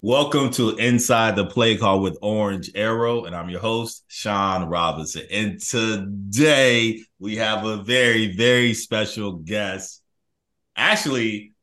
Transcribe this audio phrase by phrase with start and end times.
[0.00, 5.24] Welcome to Inside the Play Call with Orange Arrow, and I'm your host, Sean Robinson.
[5.28, 10.00] And today we have a very, very special guest.
[10.76, 11.54] Actually,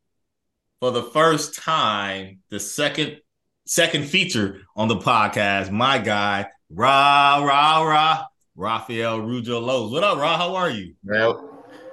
[0.82, 3.22] for the first time, the second
[3.64, 8.26] second feature on the podcast, my guy, Ra Ra Ra,
[8.58, 9.94] Rafael Araujo-Lopes.
[9.94, 10.36] What up, Ra?
[10.36, 10.94] How are you?
[11.06, 11.36] Man,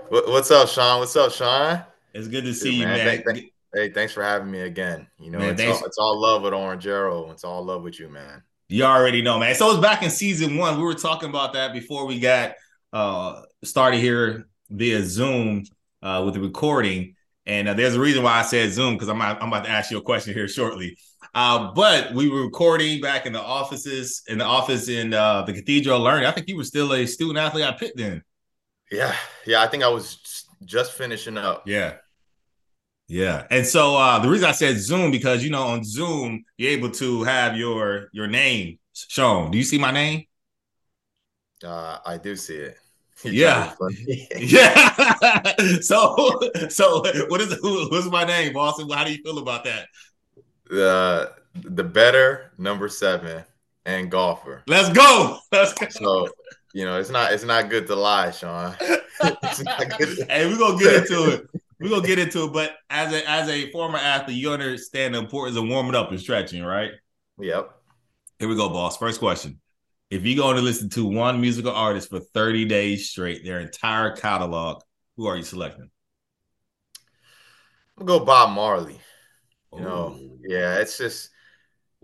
[0.08, 0.98] what's up, Sean?
[0.98, 1.84] What's up, Sean?
[2.12, 2.98] It's good to see you, man.
[2.98, 3.22] man.
[3.24, 5.06] Thank, hey, thanks for having me again.
[5.18, 7.30] You know, man, it's, all, it's all love with Orange Arrow.
[7.30, 8.42] It's all love with you, man.
[8.68, 9.54] You already know, man.
[9.54, 10.76] So it's back in season one.
[10.76, 12.54] We were talking about that before we got
[12.92, 15.64] uh started here via Zoom
[16.02, 17.14] uh with the recording.
[17.44, 19.90] And uh, there's a reason why I said Zoom because I'm, I'm about to ask
[19.90, 20.96] you a question here shortly.
[21.34, 25.52] Uh, but we were recording back in the offices, in the office in uh, the
[25.52, 26.26] Cathedral Learning.
[26.26, 28.22] I think you were still a student athlete at Pitt then.
[28.90, 29.14] Yeah,
[29.46, 29.62] yeah.
[29.62, 31.66] I think I was just finishing up.
[31.66, 31.94] Yeah,
[33.12, 33.46] yeah.
[33.50, 36.90] And so uh, the reason I said Zoom because you know on Zoom you're able
[36.92, 39.50] to have your your name shown.
[39.50, 40.24] Do you see my name?
[41.62, 42.78] Uh, I do see it.
[43.24, 43.74] yeah,
[44.38, 45.52] yeah.
[45.80, 48.88] so, so what is who, what's my name, Boston?
[48.88, 49.88] How do you feel about that?
[50.70, 53.44] The the better number seven
[53.84, 54.62] and golfer.
[54.66, 55.38] Let's go.
[55.52, 55.86] Let's go.
[55.90, 56.28] So
[56.72, 58.74] you know it's not it's not good to lie, Sean.
[58.80, 61.51] hey, we're gonna get into it.
[61.82, 65.18] We're gonna get into it, but as a as a former athlete, you understand the
[65.18, 66.92] importance of warming up and stretching, right?
[67.38, 67.70] Yep.
[68.38, 68.96] Here we go, boss.
[68.96, 69.60] First question.
[70.10, 74.14] If you're going to listen to one musical artist for 30 days straight, their entire
[74.14, 74.82] catalog,
[75.16, 75.90] who are you selecting?
[77.96, 79.00] I'm gonna go Bob Marley.
[79.72, 79.82] You Ooh.
[79.82, 81.30] know, yeah, it's just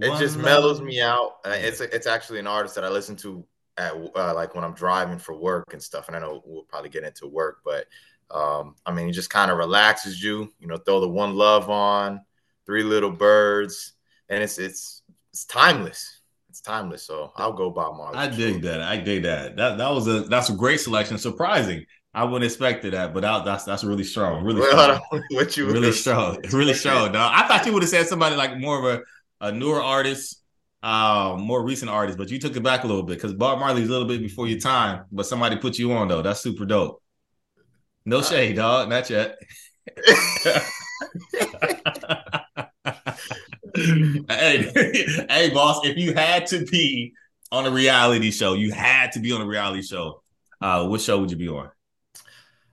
[0.00, 1.38] it one just mellows me out.
[1.44, 3.44] It's a, it's actually an artist that I listen to
[3.76, 6.08] at uh, like when I'm driving for work and stuff.
[6.08, 7.86] And I know we'll probably get into work, but
[8.30, 10.52] um, I mean, it just kind of relaxes you.
[10.58, 12.20] You know, throw the one love on,
[12.66, 13.92] three little birds,
[14.28, 15.02] and it's it's
[15.32, 16.18] it's timeless
[16.58, 17.04] it's timeless.
[17.04, 18.18] So I'll go Bob Marley.
[18.18, 18.82] I dig that.
[18.82, 19.56] I dig that.
[19.56, 21.18] That that was a that's a great selection.
[21.18, 21.84] Surprising.
[22.14, 24.42] I wouldn't expect that, but that, that's that's really strong.
[24.44, 25.00] Really strong.
[25.30, 26.38] what you really strong.
[26.52, 27.12] Really strong.
[27.12, 27.32] Dog.
[27.34, 29.00] I thought you would have said somebody like more of
[29.40, 30.42] a, a newer artist,
[30.82, 33.88] uh, more recent artist, but you took it back a little bit because Bob Marley's
[33.88, 36.22] a little bit before your time, but somebody put you on though.
[36.22, 37.02] That's super dope.
[38.08, 38.88] No uh, shade, dog.
[38.88, 39.36] Not yet.
[44.28, 47.12] hey, hey, boss, if you had to be
[47.52, 50.22] on a reality show, you had to be on a reality show.
[50.58, 51.70] Uh, what show would you be on?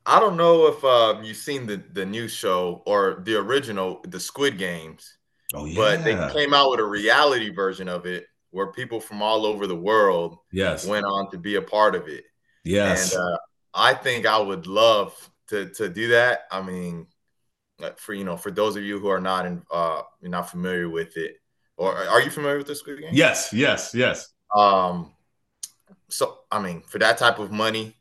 [0.05, 4.21] I don't know if uh, you've seen the the new show or the original, the
[4.21, 5.17] Squid Games.
[5.53, 5.75] Oh yeah.
[5.75, 9.67] But they came out with a reality version of it where people from all over
[9.67, 12.23] the world yes went on to be a part of it.
[12.63, 13.13] Yes.
[13.13, 13.37] And uh,
[13.75, 15.13] I think I would love
[15.49, 16.41] to to do that.
[16.51, 17.07] I mean,
[17.97, 21.17] for you know, for those of you who are not in, uh, not familiar with
[21.17, 21.35] it,
[21.77, 23.09] or are you familiar with the Squid Game?
[23.11, 24.33] Yes, yes, yes.
[24.55, 25.13] Um,
[26.09, 27.95] so I mean, for that type of money,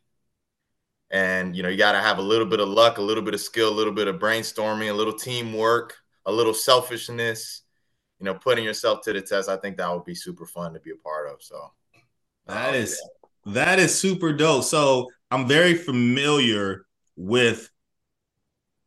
[1.11, 3.33] and you know, you got to have a little bit of luck, a little bit
[3.33, 7.63] of skill, a little bit of brainstorming, a little teamwork, a little selfishness.
[8.19, 9.49] You know, putting yourself to the test.
[9.49, 11.43] I think that would be super fun to be a part of.
[11.43, 11.71] So
[12.47, 12.97] that is
[13.45, 14.63] that is super dope.
[14.63, 16.85] So I'm very familiar
[17.17, 17.69] with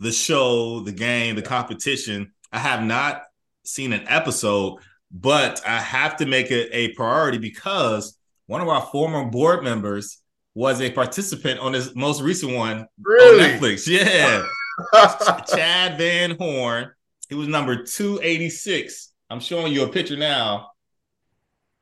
[0.00, 2.32] the show, the game, the competition.
[2.50, 3.24] I have not
[3.64, 4.78] seen an episode,
[5.12, 8.16] but I have to make it a priority because
[8.46, 10.22] one of our former board members
[10.54, 13.44] was a participant on this most recent one really?
[13.44, 13.86] on Netflix.
[13.86, 14.46] Yeah.
[15.54, 16.92] Chad Van Horn.
[17.28, 19.12] He was number 286.
[19.28, 20.70] I'm showing you a picture now.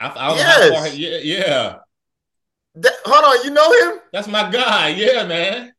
[0.00, 0.70] I, I yes.
[0.70, 1.76] Far, yeah, yeah.
[2.76, 4.00] That, hold on, you know him?
[4.12, 4.88] That's my guy.
[4.88, 5.72] Yeah, man.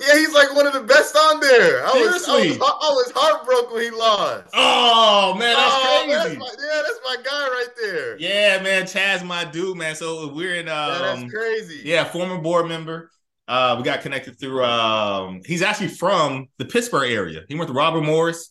[0.00, 1.86] Yeah, he's like one of the best on there.
[1.86, 4.50] I was, I was, I was heartbroken when he lost.
[4.52, 6.18] Oh man, that's oh, crazy.
[6.18, 8.18] That's my, yeah, that's my guy right there.
[8.18, 9.94] Yeah, man, Chaz, my dude, man.
[9.94, 10.68] So we're in.
[10.68, 11.82] Um, yeah, that's um, crazy.
[11.84, 13.10] Yeah, former board member.
[13.46, 14.64] Uh, we got connected through.
[14.64, 17.44] Um, he's actually from the Pittsburgh area.
[17.48, 18.50] He went to Robert Morris.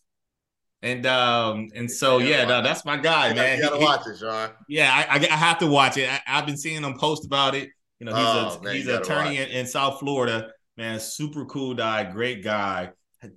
[0.82, 3.58] And um and so yeah, no, that's my guy, man.
[3.58, 4.50] You gotta he, watch it, Sean.
[4.68, 6.10] Yeah, I, I, I have to watch it.
[6.10, 7.70] I, have been seeing him post about it.
[8.08, 11.46] You know, he's oh, a man, he's an attorney in, in South Florida man, super
[11.46, 12.90] cool guy, great guy,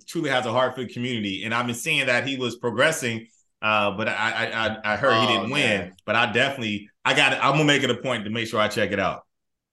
[0.07, 1.43] truly has a heart for the community.
[1.43, 3.27] And I've been seeing that he was progressing
[3.61, 5.81] uh, but I I I heard oh, he didn't man.
[5.81, 5.93] win.
[6.05, 8.67] But I definitely I got I'm gonna make it a point to make sure I
[8.67, 9.23] check it out.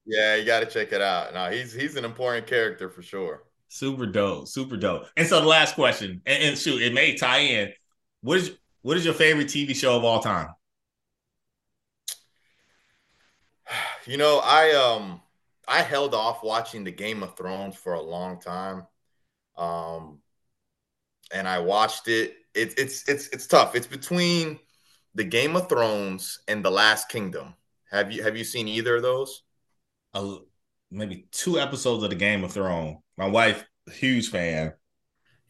[0.07, 1.35] Yeah, you got to check it out.
[1.35, 3.45] Now he's he's an important character for sure.
[3.69, 5.07] Super dope, super dope.
[5.17, 7.73] And so the last question, and, and shoot, it may tie in.
[8.23, 8.53] What is
[8.83, 10.49] what is your favorite TV show of all time?
[14.07, 15.21] You know, I um
[15.67, 18.87] I held off watching the Game of Thrones for a long time.
[19.57, 20.21] Um
[21.33, 22.35] and I watched it.
[22.55, 23.75] It it's it's it's tough.
[23.75, 24.59] It's between
[25.15, 27.55] the Game of Thrones and The Last Kingdom.
[27.91, 29.43] Have you have you seen either of those?
[30.13, 30.37] Uh,
[30.91, 32.99] maybe two episodes of the Game of Thrones.
[33.17, 34.75] My wife, huge fan.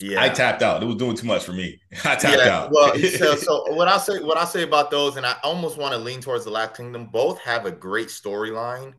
[0.01, 0.83] Yeah, I tapped out.
[0.83, 1.81] It was doing too much for me.
[2.05, 2.73] I tapped yeah, out.
[2.73, 5.93] well, so, so what I say, what I say about those, and I almost want
[5.93, 7.07] to lean towards the Last Kingdom.
[7.07, 8.95] Both have a great storyline.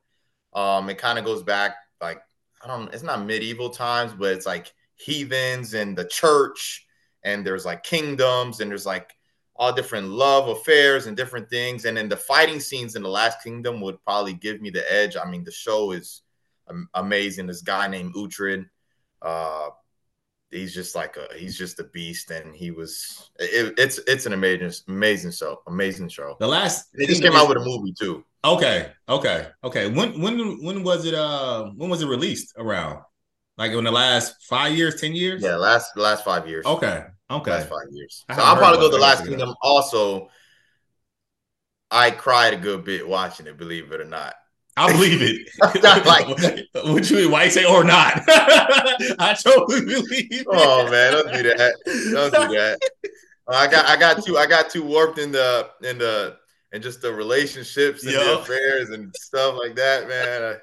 [0.53, 2.21] Um, it kind of goes back like
[2.63, 2.94] I don't.
[2.94, 6.86] It's not medieval times, but it's like heathens and the church,
[7.24, 9.13] and there's like kingdoms, and there's like
[9.57, 11.86] all different love affairs and different things.
[11.86, 15.15] And then the fighting scenes in the Last Kingdom would probably give me the edge.
[15.15, 16.21] I mean, the show is
[16.94, 17.47] amazing.
[17.47, 18.65] This guy named Uhtred.
[19.21, 19.69] Uh,
[20.56, 24.34] he's just like a he's just a beast and he was it, it's it's an
[24.34, 26.36] amazing amazing show amazing show.
[26.40, 28.24] The last they just came out with a movie too.
[28.44, 29.88] Okay okay okay.
[29.88, 33.02] When when when was it uh when was it released around?
[33.57, 35.44] Like in the last five years ten years?
[35.44, 36.66] Yeah last last five years.
[36.66, 37.52] Okay okay.
[37.52, 38.24] Last five years.
[38.34, 39.54] So i'll probably go the last kingdom.
[39.62, 40.30] Also
[41.92, 44.34] i cried a good bit watching it believe it or not
[44.77, 45.48] I believe it.
[46.06, 46.27] like,
[46.86, 47.31] would you mean?
[47.31, 48.24] why say or not?
[48.27, 50.48] I totally believe it.
[50.50, 51.75] Oh man, don't do that.
[52.12, 52.80] Don't do that.
[53.48, 56.38] I got I got too I got too warped in the in the
[56.74, 60.57] and just the relationships and the affairs and stuff like that, man.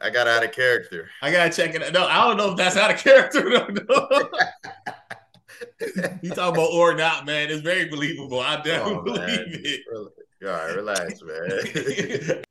[0.00, 1.10] I, I, got out of character.
[1.20, 1.82] I gotta check it.
[1.82, 1.92] Out.
[1.92, 3.48] No, I don't know if that's out of character.
[3.48, 4.28] No, no.
[6.22, 7.50] you talk about or not, man.
[7.50, 8.38] It's very believable.
[8.38, 9.80] I definitely oh, believe it.
[10.44, 12.44] All right, relax, man.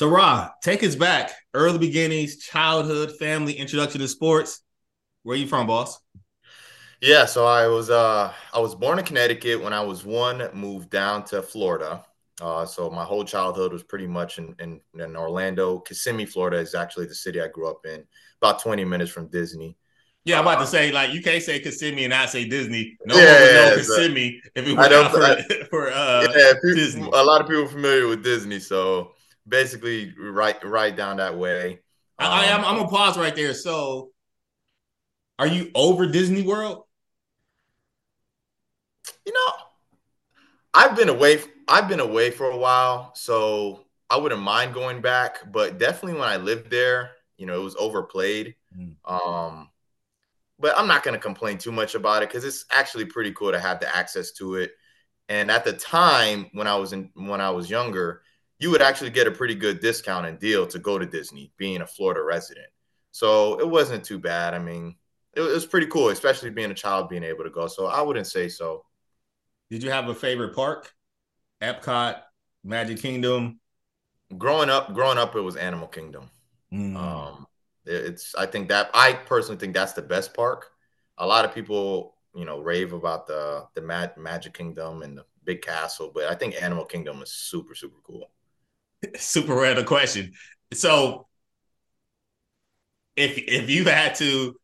[0.00, 1.30] So, Ra, take us back.
[1.52, 4.62] Early beginnings, childhood, family, introduction to sports.
[5.24, 6.00] Where are you from, boss?
[7.02, 9.62] Yeah, so I was uh I was born in Connecticut.
[9.62, 12.02] When I was one, moved down to Florida.
[12.40, 15.80] Uh, so my whole childhood was pretty much in, in, in Orlando.
[15.80, 18.02] Kissimmee, Florida is actually the city I grew up in,
[18.40, 19.76] about 20 minutes from Disney.
[20.24, 22.96] Yeah, I'm about to uh, say like you can't say Kissimmee and I say Disney.
[23.04, 26.22] No yeah, one would know yeah, Kissimmee if it was not for, I, for uh,
[26.34, 27.02] yeah, people, Disney.
[27.12, 29.12] A lot of people familiar with Disney, so
[29.46, 31.80] basically right right down that way.
[32.18, 32.64] Um, I, am.
[32.64, 33.54] I'm gonna pause right there.
[33.54, 34.10] So,
[35.38, 36.84] are you over Disney World?
[39.26, 39.52] You know,
[40.74, 41.40] I've been away.
[41.68, 45.50] I've been away for a while, so I wouldn't mind going back.
[45.50, 48.54] But definitely when I lived there, you know, it was overplayed.
[48.76, 48.96] Mm.
[49.04, 49.70] Um,
[50.58, 53.58] but I'm not to complain too much about it because it's actually pretty cool to
[53.58, 54.72] have the access to it.
[55.28, 58.22] And at the time when I was in when I was younger,
[58.60, 61.80] you would actually get a pretty good discount and deal to go to Disney, being
[61.80, 62.68] a Florida resident.
[63.10, 64.52] So it wasn't too bad.
[64.52, 64.96] I mean,
[65.34, 67.66] it, was pretty cool, especially being a child being able to go.
[67.66, 68.84] So I wouldn't say so.
[69.70, 70.92] Did you have a favorite park?
[71.62, 72.20] Epcot,
[72.62, 73.60] Magic Kingdom.
[74.36, 76.30] Growing up, growing up, it was Animal Kingdom.
[76.72, 76.96] Mm.
[76.96, 77.46] Um,
[77.86, 80.70] it's I think that I personally think that's the best park.
[81.18, 85.62] A lot of people, you know, rave about the the Magic Kingdom and the big
[85.62, 88.30] castle, but I think Animal Kingdom is super super cool
[89.16, 90.32] super random question.
[90.72, 91.26] So,
[93.16, 94.54] if if you had to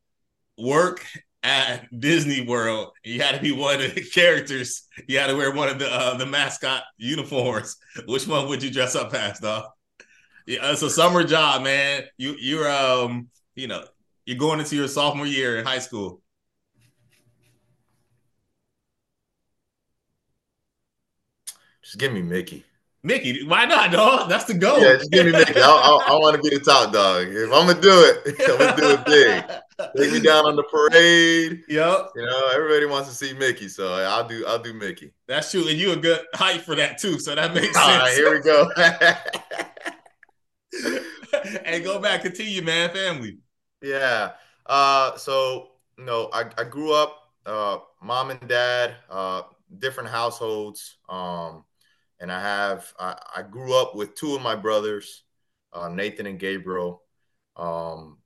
[0.58, 1.06] work
[1.42, 4.84] at Disney World, you had to be one of the characters.
[5.08, 7.76] You had to wear one of the uh, the mascot uniforms.
[8.06, 9.66] Which one would you dress up as, dog?
[10.46, 12.04] Yeah, it's a summer job, man.
[12.18, 13.84] You you're um you know
[14.26, 16.22] you're going into your sophomore year in high school.
[21.82, 22.65] Just give me Mickey.
[23.06, 24.28] Mickey, why not, dog?
[24.28, 24.80] That's the goal.
[24.80, 25.60] Yeah, just give me Mickey.
[25.60, 27.28] I, I, I want to be the top dog.
[27.28, 29.44] If I'm gonna do it, I'm gonna do it big.
[29.96, 31.62] Take me down on the parade.
[31.68, 32.10] Yep.
[32.16, 34.44] You know, everybody wants to see Mickey, so I'll do.
[34.48, 35.12] I'll do Mickey.
[35.28, 37.20] That's true, and you a good height for that too.
[37.20, 37.78] So that makes sense.
[37.78, 38.68] All right, here we go.
[41.64, 42.90] and go back, continue, man.
[42.90, 43.38] Family.
[43.82, 44.32] Yeah.
[44.66, 45.16] Uh.
[45.16, 47.22] So you know, I I grew up.
[47.46, 48.96] Uh, mom and dad.
[49.08, 49.42] Uh,
[49.78, 50.96] different households.
[51.08, 51.62] Um
[52.20, 55.24] and I have I, I grew up with two of my brothers,
[55.72, 57.02] uh, Nathan and Gabriel.
[57.56, 58.18] Um,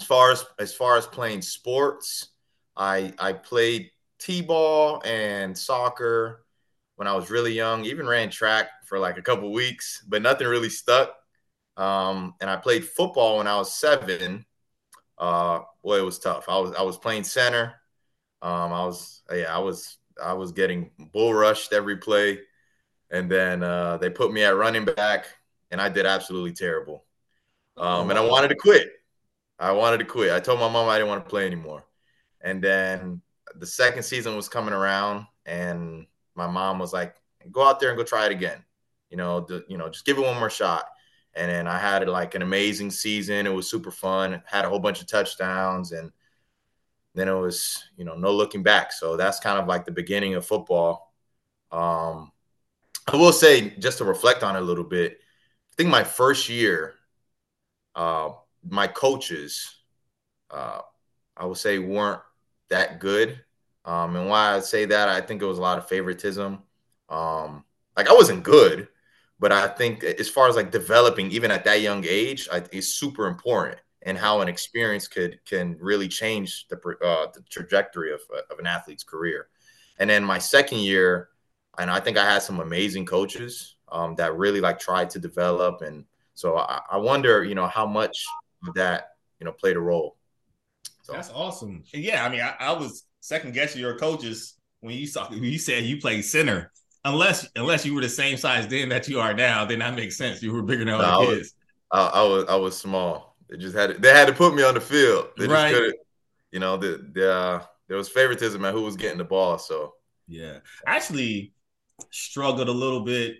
[0.00, 2.28] as far as as far as playing sports,
[2.76, 6.44] I I played t-ball and soccer
[6.96, 7.84] when I was really young.
[7.84, 11.14] Even ran track for like a couple weeks, but nothing really stuck.
[11.76, 14.46] Um, and I played football when I was seven.
[15.18, 16.48] Uh, boy, it was tough.
[16.48, 17.74] I was I was playing center.
[18.42, 22.38] Um, I was yeah, I was I was getting bull rushed every play,
[23.16, 25.26] and then uh, they put me at running back,
[25.70, 27.04] and I did absolutely terrible.
[27.78, 28.88] Um, and I wanted to quit.
[29.58, 30.32] I wanted to quit.
[30.32, 31.84] I told my mom I didn't want to play anymore.
[32.42, 33.22] And then
[33.54, 37.16] the second season was coming around, and my mom was like,
[37.50, 38.62] "Go out there and go try it again.
[39.08, 40.84] You know, you know, just give it one more shot."
[41.34, 43.46] And then I had like an amazing season.
[43.46, 44.42] It was super fun.
[44.46, 46.12] Had a whole bunch of touchdowns, and
[47.14, 48.92] then it was you know no looking back.
[48.92, 51.14] So that's kind of like the beginning of football.
[51.72, 52.30] Um,
[53.06, 55.18] I will say just to reflect on it a little bit.
[55.72, 56.94] I think my first year,
[57.94, 58.30] uh,
[58.68, 59.76] my coaches,
[60.50, 60.80] uh,
[61.36, 62.20] I would say weren't
[62.68, 63.40] that good.
[63.84, 66.58] Um, and why I say that, I think it was a lot of favoritism.
[67.08, 67.64] Um,
[67.96, 68.88] like I wasn't good,
[69.38, 72.94] but I think as far as like developing, even at that young age, I, is
[72.94, 78.20] super important and how an experience could can really change the, uh, the trajectory of,
[78.50, 79.48] of an athlete's career.
[79.98, 81.28] And then my second year,
[81.78, 85.82] and I think I had some amazing coaches um, that really like tried to develop,
[85.82, 86.04] and
[86.34, 88.24] so I, I wonder, you know, how much
[88.74, 90.16] that you know played a role.
[91.02, 91.12] So.
[91.12, 91.84] That's awesome.
[91.92, 95.58] Yeah, I mean, I, I was second guessing your coaches when you saw when you
[95.58, 96.72] said you played center.
[97.04, 100.16] Unless unless you were the same size then that you are now, then that makes
[100.16, 100.42] sense.
[100.42, 101.54] You were bigger than all no, the kids.
[101.92, 103.36] I, I, was I was small.
[103.48, 105.28] They just had to, they had to put me on the field.
[105.38, 105.70] They right.
[105.70, 106.00] just couldn't.
[106.50, 109.58] You know, the, the uh, there was favoritism at who was getting the ball.
[109.58, 109.94] So
[110.26, 111.52] yeah, actually
[112.10, 113.36] struggled a little bit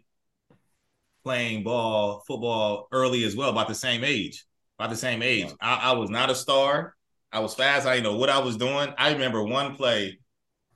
[1.24, 4.46] playing ball football early as well, about the same age.
[4.78, 5.48] About the same age.
[5.60, 6.94] I, I was not a star.
[7.32, 7.86] I was fast.
[7.86, 8.92] I didn't know what I was doing.
[8.96, 10.18] I remember one play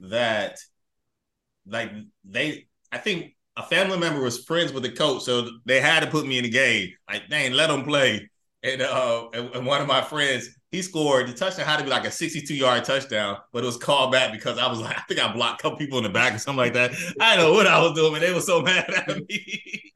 [0.00, 0.58] that,
[1.66, 1.92] like,
[2.25, 6.10] they, I think a family member was friends with the coach, so they had to
[6.10, 6.92] put me in the game.
[7.08, 8.30] Like, dang, let them play.
[8.62, 12.05] And uh, and, one of my friends, he scored the touchdown had to be like
[12.05, 15.19] a 62 yard touchdown, but it was called back because I was like, I think
[15.19, 16.93] I blocked a couple people in the back or something like that.
[17.19, 19.93] I don't know what I was doing, and they were so mad at me.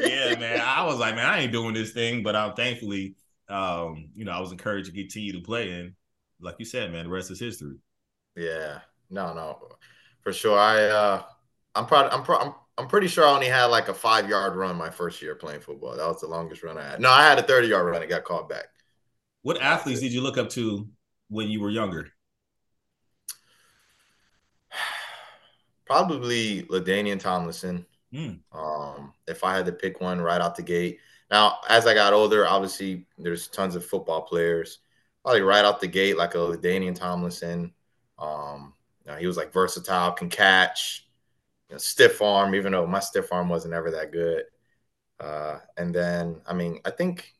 [0.00, 0.60] yeah, man.
[0.60, 3.14] I was like, man, I ain't doing this thing, but I'm thankfully,
[3.48, 5.70] um, you know, I was encouraged to continue to play.
[5.70, 5.92] And
[6.40, 7.76] like you said, man, the rest is history.
[8.36, 9.58] Yeah, no, no,
[10.22, 10.58] for sure.
[10.58, 11.22] I, uh,
[11.76, 12.12] I'm proud.
[12.12, 12.54] I'm proud.
[12.78, 15.60] I'm pretty sure I only had like a five yard run my first year playing
[15.60, 15.96] football.
[15.96, 17.00] That was the longest run I had.
[17.00, 18.02] No, I had a 30 yard run.
[18.02, 18.66] It got called back.
[19.42, 20.88] What athletes did you look up to
[21.28, 22.08] when you were younger?
[25.86, 27.84] Probably LaDainian Tomlinson.
[28.14, 28.38] Mm.
[28.52, 30.98] Um, if I had to pick one right out the gate.
[31.30, 34.78] Now, as I got older, obviously there's tons of football players
[35.24, 37.72] probably right out the gate, like LaDainian Tomlinson.
[38.18, 38.72] Um,
[39.04, 41.07] you know, he was like versatile, can catch,
[41.68, 44.44] you know, stiff arm, even though my stiff arm wasn't ever that good.
[45.20, 47.32] Uh, and then, I mean, I think,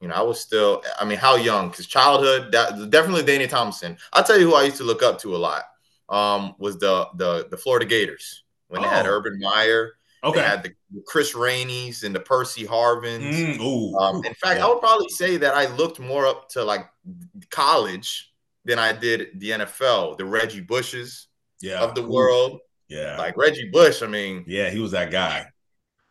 [0.00, 1.70] you know, I was still, I mean, how young?
[1.70, 3.96] Because childhood, that, definitely Danny Thompson.
[4.12, 5.64] I'll tell you who I used to look up to a lot.
[6.08, 8.84] Um, was the the the Florida Gators when oh.
[8.84, 9.10] they had oh.
[9.10, 9.96] Urban Meyer
[10.26, 10.40] Okay.
[10.40, 10.74] They had the
[11.06, 13.58] Chris Rainey's and the Percy Harvins.
[13.58, 14.66] Mm, um, in fact, yeah.
[14.66, 16.86] I would probably say that I looked more up to like
[17.50, 18.32] college
[18.64, 20.18] than I did the NFL.
[20.18, 21.28] The Reggie Bushes
[21.60, 21.80] yeah.
[21.80, 22.10] of the Ooh.
[22.10, 22.60] world.
[22.88, 23.16] Yeah.
[23.16, 24.44] Like Reggie Bush, I mean.
[24.46, 25.46] Yeah, he was that guy.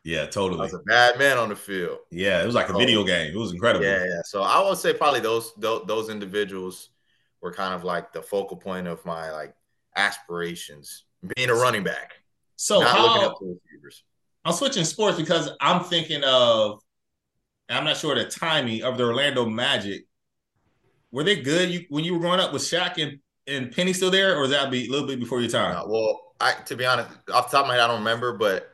[0.04, 0.62] Yeah, totally.
[0.62, 1.98] was a bad man on the field.
[2.12, 3.34] Yeah, it was like a video game.
[3.34, 3.86] It was incredible.
[3.86, 4.22] Yeah, yeah.
[4.24, 6.90] So I would say probably those, those those individuals
[7.42, 9.56] were kind of like the focal point of my like
[9.96, 11.06] aspirations,
[11.36, 12.14] being a running back.
[12.56, 13.36] So Not how
[14.46, 16.82] I'm switching sports because I'm thinking of
[17.70, 20.06] I'm not sure the timing of the Orlando Magic.
[21.12, 22.54] Were they good you, when you were growing up?
[22.54, 25.40] Was Shaq and, and Penny still there, or was that be a little bit before
[25.40, 25.76] your time?
[25.76, 28.34] Uh, well, I to be honest, off the top of my head, I don't remember,
[28.34, 28.72] but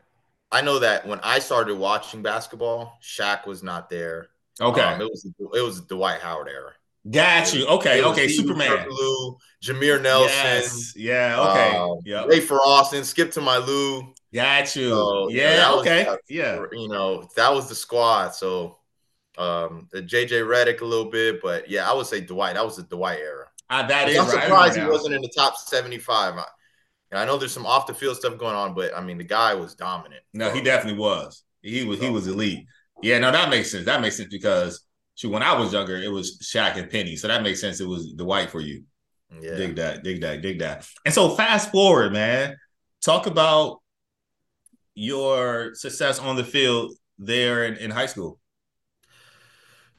[0.51, 4.27] I know that when I started watching basketball, Shaq was not there.
[4.59, 6.71] Okay, um, it was it was the Dwight Howard era.
[7.09, 7.65] Got you.
[7.65, 8.03] Okay.
[8.03, 8.27] Okay.
[8.27, 8.85] Superman.
[8.87, 10.29] Lou, Jameer Nelson.
[10.29, 10.93] Yes.
[10.95, 11.49] Yeah.
[11.49, 11.77] Okay.
[11.77, 12.23] Um, yeah.
[12.25, 13.03] Rafer Alston.
[13.03, 14.13] Skip to my Lou.
[14.33, 14.89] Got you.
[14.89, 15.71] So, yeah.
[15.79, 16.05] okay.
[16.05, 16.63] Was, yeah.
[16.71, 18.35] You know that was the squad.
[18.35, 18.77] So
[19.37, 22.53] um the JJ Redick a little bit, but yeah, I would say Dwight.
[22.53, 23.47] That was the Dwight era.
[23.69, 24.19] Uh, that is.
[24.19, 26.35] I'm surprised he wasn't in the top 75.
[27.11, 29.23] I, I know there's some off the field stuff going on, but I mean the
[29.23, 30.21] guy was dominant.
[30.33, 31.43] No, he definitely was.
[31.61, 31.99] He was.
[31.99, 32.65] He was elite.
[33.01, 33.19] Yeah.
[33.19, 33.85] No, that makes sense.
[33.85, 34.83] That makes sense because
[35.23, 37.15] when I was younger, it was Shaq and Penny.
[37.15, 37.79] So that makes sense.
[37.79, 38.83] It was Dwight for you.
[39.39, 39.55] Yeah.
[39.55, 40.87] Dig that, dig that, dig that.
[41.05, 42.57] And so fast forward, man.
[43.01, 43.81] Talk about
[44.93, 48.39] your success on the field there in, in high school.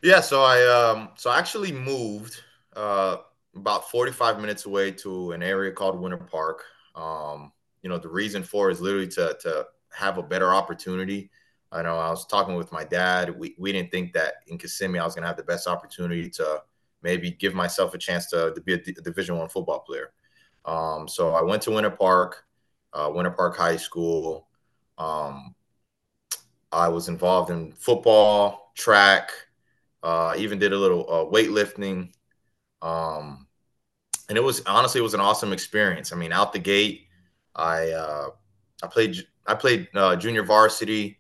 [0.02, 2.42] Yeah, so I um so I actually moved
[2.74, 3.18] uh
[3.54, 6.64] about 45 minutes away to an area called Winter Park.
[6.94, 11.30] Um, you know, the reason for is literally to to have a better opportunity
[11.72, 13.36] I know I was talking with my dad.
[13.36, 16.28] We, we didn't think that in Kissimmee I was going to have the best opportunity
[16.30, 16.62] to
[17.02, 20.12] maybe give myself a chance to, to be a, Division One football player.
[20.66, 22.44] Um, so I went to Winter Park.
[22.92, 24.48] uh, Winter Park High School.
[24.98, 25.54] Um,
[26.70, 29.30] I was involved in football, track,
[30.02, 32.12] uh, even did a little uh, weightlifting.
[32.82, 33.46] Um,
[34.32, 36.10] and it was honestly it was an awesome experience.
[36.10, 37.08] I mean, out the gate,
[37.54, 38.30] I uh,
[38.82, 41.18] I played I played uh, junior varsity,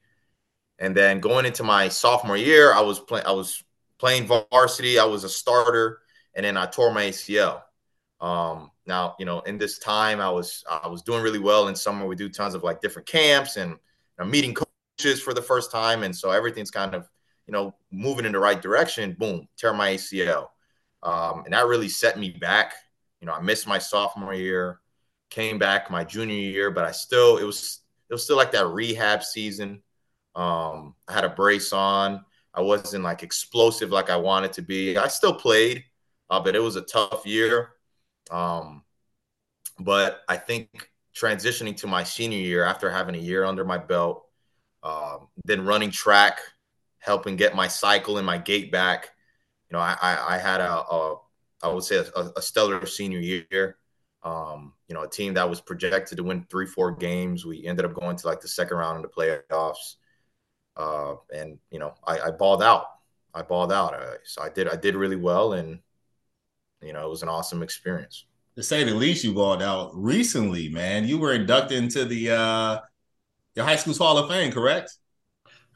[0.78, 3.62] and then going into my sophomore year, I was playing I was
[3.98, 4.98] playing varsity.
[4.98, 5.98] I was a starter,
[6.34, 7.60] and then I tore my ACL.
[8.22, 11.76] Um, now, you know, in this time, I was I was doing really well in
[11.76, 12.06] summer.
[12.06, 13.76] We do tons of like different camps and
[14.24, 17.06] meeting coaches for the first time, and so everything's kind of
[17.46, 19.14] you know moving in the right direction.
[19.18, 20.46] Boom, tear my ACL,
[21.02, 22.72] um, and that really set me back.
[23.22, 24.80] You know, I missed my sophomore year,
[25.30, 28.66] came back my junior year, but I still it was it was still like that
[28.66, 29.80] rehab season.
[30.34, 32.24] Um, I had a brace on.
[32.52, 34.98] I wasn't like explosive like I wanted to be.
[34.98, 35.84] I still played,
[36.30, 37.70] uh, but it was a tough year.
[38.30, 38.82] Um,
[39.78, 44.26] but I think transitioning to my senior year after having a year under my belt,
[44.82, 46.40] um, then running track,
[46.98, 49.10] helping get my cycle and my gait back.
[49.70, 51.16] You know, I, I, I had a, a,
[51.62, 53.78] I would say a, a stellar senior year.
[54.24, 57.44] Um, you know, a team that was projected to win three, four games.
[57.44, 59.96] We ended up going to like the second round of the playoffs.
[60.76, 62.86] Uh, and you know, I, I balled out.
[63.34, 63.94] I balled out.
[64.24, 64.68] So I did.
[64.68, 65.80] I did really well, and
[66.82, 68.26] you know, it was an awesome experience.
[68.56, 71.06] To say the least, you balled out recently, man.
[71.06, 72.80] You were inducted into the uh
[73.54, 74.96] your high school's Hall of Fame, correct?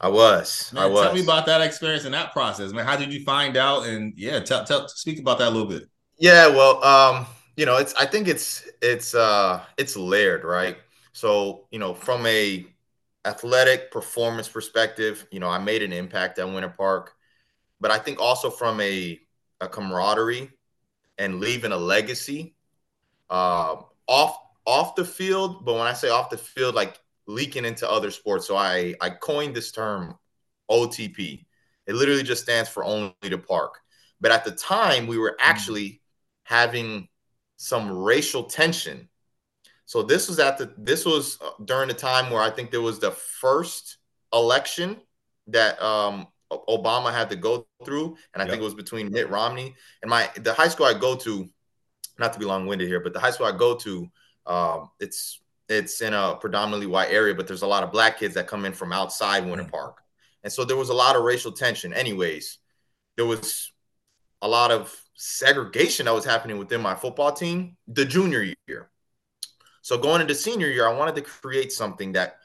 [0.00, 0.70] I was.
[0.72, 1.04] Man, I was.
[1.04, 2.84] Tell me about that experience and that process, man.
[2.84, 3.86] How did you find out?
[3.86, 5.88] And yeah, tell tell speak about that a little bit.
[6.18, 7.26] Yeah, well, um,
[7.56, 10.76] you know, it's I think it's it's uh it's layered, right?
[11.12, 12.66] So, you know, from a
[13.24, 17.14] athletic performance perspective, you know, I made an impact at Winter Park,
[17.80, 19.18] but I think also from a
[19.60, 20.50] a camaraderie
[21.16, 22.54] and leaving a legacy
[23.30, 23.76] uh,
[24.06, 25.64] off off the field.
[25.64, 28.46] But when I say off the field, like leaking into other sports.
[28.46, 30.16] So I I coined this term
[30.70, 31.44] OTP.
[31.86, 33.78] It literally just stands for only the park.
[34.20, 36.00] But at the time, we were actually
[36.44, 37.08] having
[37.56, 39.08] some racial tension.
[39.84, 42.80] So this was at the this was uh, during the time where I think there
[42.80, 43.98] was the first
[44.32, 44.96] election
[45.48, 48.50] that um, Obama had to go through, and I yep.
[48.50, 51.48] think it was between Mitt Romney and my the high school I go to.
[52.18, 54.08] Not to be long winded here, but the high school I go to,
[54.46, 58.34] um, it's it's in a predominantly white area, but there's a lot of black kids
[58.34, 59.70] that come in from outside Winter mm-hmm.
[59.70, 59.98] Park,
[60.42, 61.92] and so there was a lot of racial tension.
[61.92, 62.58] Anyways,
[63.16, 63.72] there was
[64.42, 68.90] a lot of segregation that was happening within my football team the junior year.
[69.82, 72.38] So going into senior year, I wanted to create something that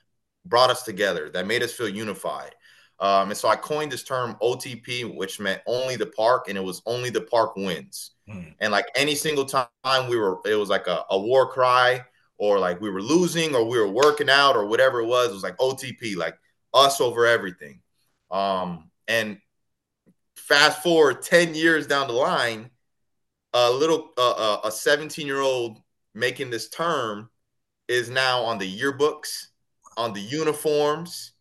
[0.45, 2.55] brought us together, that made us feel unified.
[2.99, 6.63] Um, and so I coined this term OTP, which meant only the park, and it
[6.63, 8.12] was only the park wins.
[8.29, 8.53] Mm.
[8.60, 9.67] And like any single time
[10.07, 12.05] we were, it was like a, a, war cry,
[12.41, 15.30] or like we were losing, or we were working out, or whatever it was.
[15.30, 16.38] It was like OTP, like
[16.73, 17.82] us over everything.
[18.32, 19.38] Um, and
[20.36, 22.71] fast forward 10 years down the line,
[23.54, 25.77] a little, uh, a 17 year old
[26.15, 27.30] making this term
[27.88, 29.47] is now on the yearbooks,
[29.97, 31.34] on the uniforms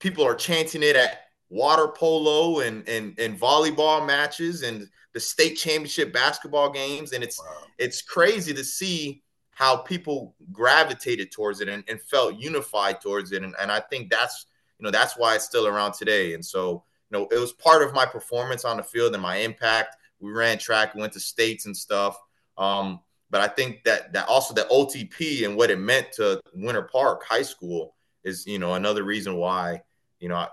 [0.00, 5.54] people are chanting it at water polo and and, and volleyball matches and the state
[5.54, 7.62] championship basketball games and it's wow.
[7.78, 13.42] it's crazy to see how people gravitated towards it and, and felt unified towards it
[13.42, 14.46] and, and i think that's
[14.78, 17.82] you know that's why it's still around today and so you know it was part
[17.82, 21.66] of my performance on the field and my impact we ran track went to states
[21.66, 22.18] and stuff
[22.58, 26.82] um, but i think that that also the otp and what it meant to winter
[26.82, 29.80] park high school is you know another reason why
[30.20, 30.48] you know, I,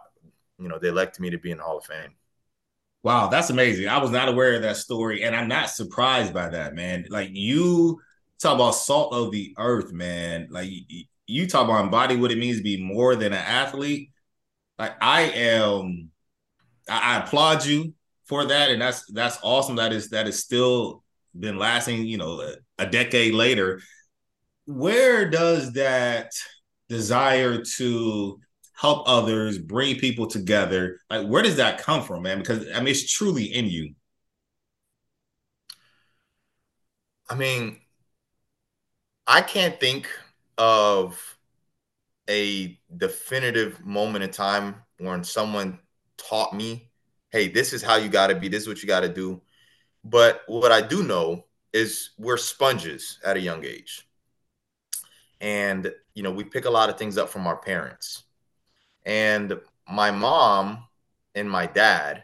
[0.57, 2.15] you know, they elected me to be in the Hall of Fame.
[3.03, 3.87] Wow, that's amazing.
[3.87, 7.05] I was not aware of that story, and I'm not surprised by that, man.
[7.09, 8.01] Like you
[8.41, 10.47] talk about salt of the earth, man.
[10.49, 14.11] Like you, you talk about embody what it means to be more than an athlete.
[14.77, 16.11] Like I am,
[16.89, 17.93] I, I applaud you
[18.25, 19.77] for that, and that's that's awesome.
[19.77, 21.03] That is that is still
[21.37, 22.05] been lasting.
[22.05, 23.81] You know, a, a decade later.
[24.65, 26.31] Where does that
[26.89, 28.39] desire to
[28.77, 31.01] help others, bring people together.
[31.09, 32.37] Like, where does that come from, man?
[32.37, 33.95] Because I mean, it's truly in you.
[37.29, 37.79] I mean,
[39.27, 40.07] I can't think
[40.57, 41.37] of
[42.29, 45.79] a definitive moment in time when someone
[46.17, 46.89] taught me,
[47.29, 49.41] hey, this is how you got to be, this is what you got to do.
[50.03, 54.07] But what I do know is we're sponges at a young age.
[55.41, 58.23] And, you know, we pick a lot of things up from our parents.
[59.05, 59.59] And
[59.91, 60.85] my mom
[61.35, 62.23] and my dad,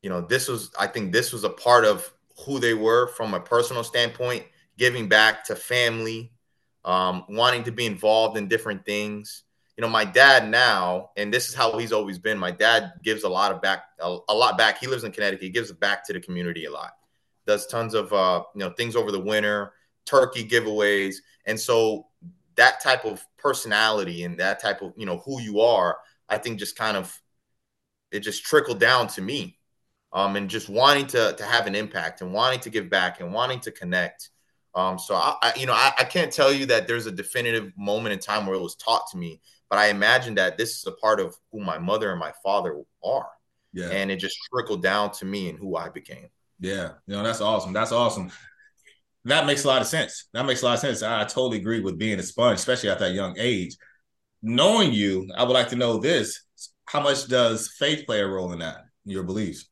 [0.00, 2.10] you know, this was, I think this was a part of
[2.44, 4.44] who they were from a personal standpoint,
[4.78, 6.32] giving back to family,
[6.84, 9.44] um, wanting to be involved in different things.
[9.76, 12.38] You know, my dad now, and this is how he's always been.
[12.38, 14.78] My dad gives a lot of back, a, a lot back.
[14.78, 15.42] He lives in Connecticut.
[15.42, 16.92] He gives back to the community a lot.
[17.46, 19.72] Does tons of uh, you know things over the winter,
[20.04, 22.06] turkey giveaways, and so
[22.56, 26.58] that type of personality and that type of you know who you are, I think
[26.58, 27.20] just kind of
[28.10, 29.58] it just trickled down to me
[30.12, 33.32] um, and just wanting to to have an impact and wanting to give back and
[33.32, 34.30] wanting to connect.
[34.76, 37.72] Um, so I, I you know, I, I, can't tell you that there's a definitive
[37.78, 40.86] moment in time where it was taught to me, but I imagine that this is
[40.86, 43.30] a part of who my mother and my father are.
[43.72, 43.88] Yeah.
[43.88, 46.28] And it just trickled down to me and who I became.
[46.60, 46.90] Yeah.
[47.06, 47.72] You know, that's awesome.
[47.72, 48.30] That's awesome.
[49.24, 50.28] That makes a lot of sense.
[50.34, 51.02] That makes a lot of sense.
[51.02, 53.76] I, I totally agree with being a sponge, especially at that young age.
[54.42, 56.42] Knowing you, I would like to know this.
[56.84, 59.68] How much does faith play a role in that, your beliefs?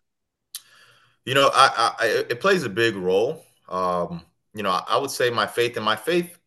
[1.26, 3.44] You know, I, I it plays a big role.
[3.68, 4.22] Um,
[4.54, 6.38] you know, I, I would say my faith and my faith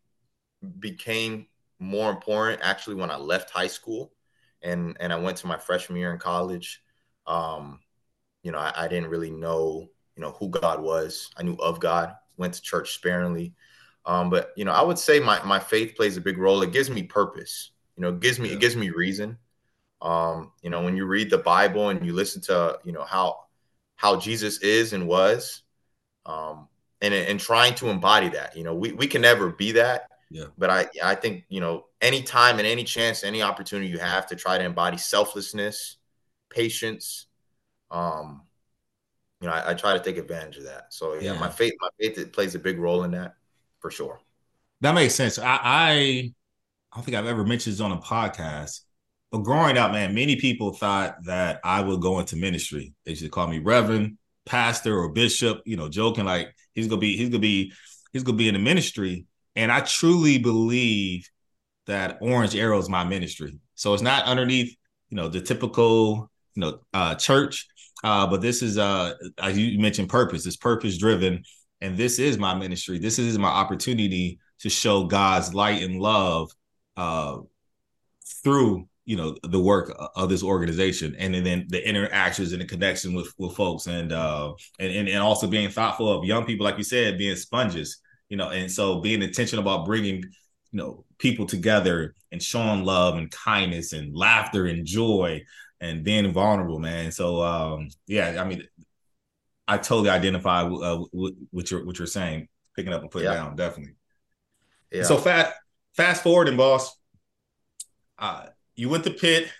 [0.80, 1.48] became
[1.80, 4.12] more important actually when I left high school
[4.62, 6.82] and and I went to my freshman year in college.
[7.26, 7.80] Um,
[8.42, 11.30] you know, I, I, didn't really know, you know, who God was.
[11.36, 13.54] I knew of God, went to church sparingly.
[14.06, 16.62] Um, but you know, I would say my my faith plays a big role.
[16.62, 17.72] It gives me purpose.
[17.98, 18.56] You know, it gives me yeah.
[18.56, 19.38] it gives me reason.
[20.02, 23.40] Um, you know, when you read the Bible and you listen to, you know, how
[23.96, 25.64] how Jesus is and was,
[26.26, 26.70] um,
[27.02, 28.56] and and trying to embody that.
[28.56, 30.10] You know, we we can never be that.
[30.30, 30.46] Yeah.
[30.58, 34.28] But I I think you know any time and any chance, any opportunity you have
[34.28, 35.98] to try to embody selflessness,
[36.50, 37.28] patience,
[37.92, 38.42] um,
[39.42, 40.88] you know, I, I try to take advantage of that.
[40.94, 43.36] So yeah, yeah, my faith my faith plays a big role in that
[43.80, 44.20] for sure.
[44.82, 45.40] That makes sense.
[45.40, 46.32] I I,
[46.92, 48.82] I don't think I've ever mentioned this on a podcast.
[49.32, 52.94] But growing up, man, many people thought that I would go into ministry.
[53.06, 55.62] They should call me Reverend, Pastor, or Bishop.
[55.66, 57.72] You know, joking like he's gonna be he's gonna be
[58.14, 59.26] he's gonna be in the ministry.
[59.56, 61.30] And I truly believe
[61.88, 63.60] that Orange Arrow is my ministry.
[63.76, 64.76] So it's not underneath
[65.10, 67.68] you know the typical you know uh, church,
[68.04, 70.46] uh, but this is uh as you mentioned purpose.
[70.46, 71.44] It's purpose driven,
[71.82, 73.00] and this is my ministry.
[73.00, 76.52] This is my opportunity to show God's light and love
[76.96, 77.38] uh,
[78.44, 83.14] through you know the work of this organization and then the interactions and the connection
[83.14, 86.84] with with folks and uh and, and also being thoughtful of young people like you
[86.84, 92.14] said being sponges you know and so being intentional about bringing you know people together
[92.34, 95.42] and showing love and kindness and laughter and joy
[95.80, 97.10] and being vulnerable man.
[97.12, 98.64] So um yeah i mean
[99.70, 103.36] i totally identify uh, with what you're what you're saying picking up and putting yeah.
[103.36, 103.96] down definitely.
[104.92, 105.04] Yeah.
[105.04, 105.54] So fast
[105.96, 106.94] fast forward and boss.
[108.20, 109.52] Uh you went to Pitt.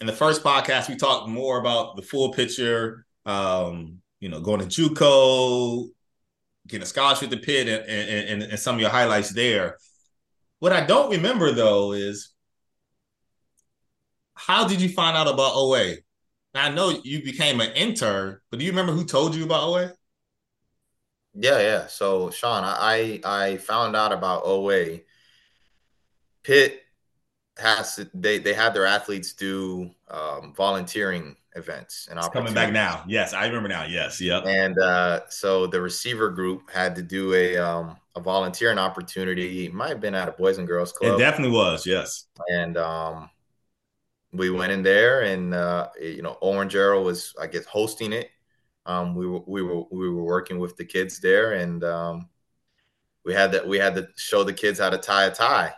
[0.00, 3.04] In the first podcast, we talked more about the full picture.
[3.26, 5.88] Um, you know, going to JUCO,
[6.66, 9.76] getting a scholarship to Pitt, and, and, and, some of your highlights there.
[10.60, 12.30] What I don't remember though is
[14.34, 15.96] how did you find out about OA?
[16.54, 19.68] Now, I know you became an intern, but do you remember who told you about
[19.68, 19.92] OA?
[21.34, 21.86] Yeah, yeah.
[21.88, 25.00] So Sean, I I found out about OA.
[26.44, 26.83] Pitt
[27.58, 33.04] has to, they they have their athletes do um, volunteering events and coming back now.
[33.06, 33.84] Yes, I remember now.
[33.84, 34.44] Yes, yep.
[34.46, 39.66] And uh, so the receiver group had to do a um, a volunteering opportunity.
[39.66, 41.14] It might have been at a Boys and Girls Club.
[41.14, 41.86] It definitely was.
[41.86, 42.26] Yes.
[42.48, 43.30] And um,
[44.32, 48.30] we went in there, and uh, you know, Orange Arrow was, I guess, hosting it.
[48.86, 52.28] Um, we were we were we were working with the kids there, and um,
[53.24, 55.72] we had that we had to show the kids how to tie a tie.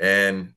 [0.00, 0.52] And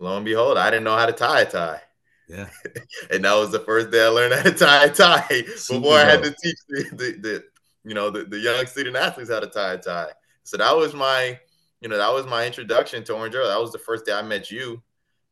[0.00, 1.82] lo and behold, I didn't know how to tie a tie.
[2.28, 2.48] Yeah.
[3.10, 6.04] and that was the first day I learned how to tie a tie before I
[6.04, 7.44] had to teach the, the, the
[7.84, 10.10] you know the, the young student athletes how to tie a tie.
[10.44, 11.38] So that was my,
[11.80, 13.34] you know, that was my introduction to Orange.
[13.34, 14.82] That was the first day I met you.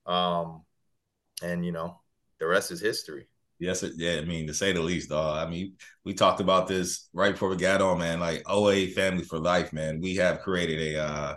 [0.07, 0.63] Um,
[1.43, 2.01] and you know,
[2.39, 3.27] the rest is history.
[3.61, 4.19] Yes, yeah.
[4.19, 5.45] I mean, to say the least, dog.
[5.45, 8.21] I mean, we talked about this right before we got on, man.
[8.21, 10.01] Like OA family for life, man.
[10.01, 11.35] We have created a uh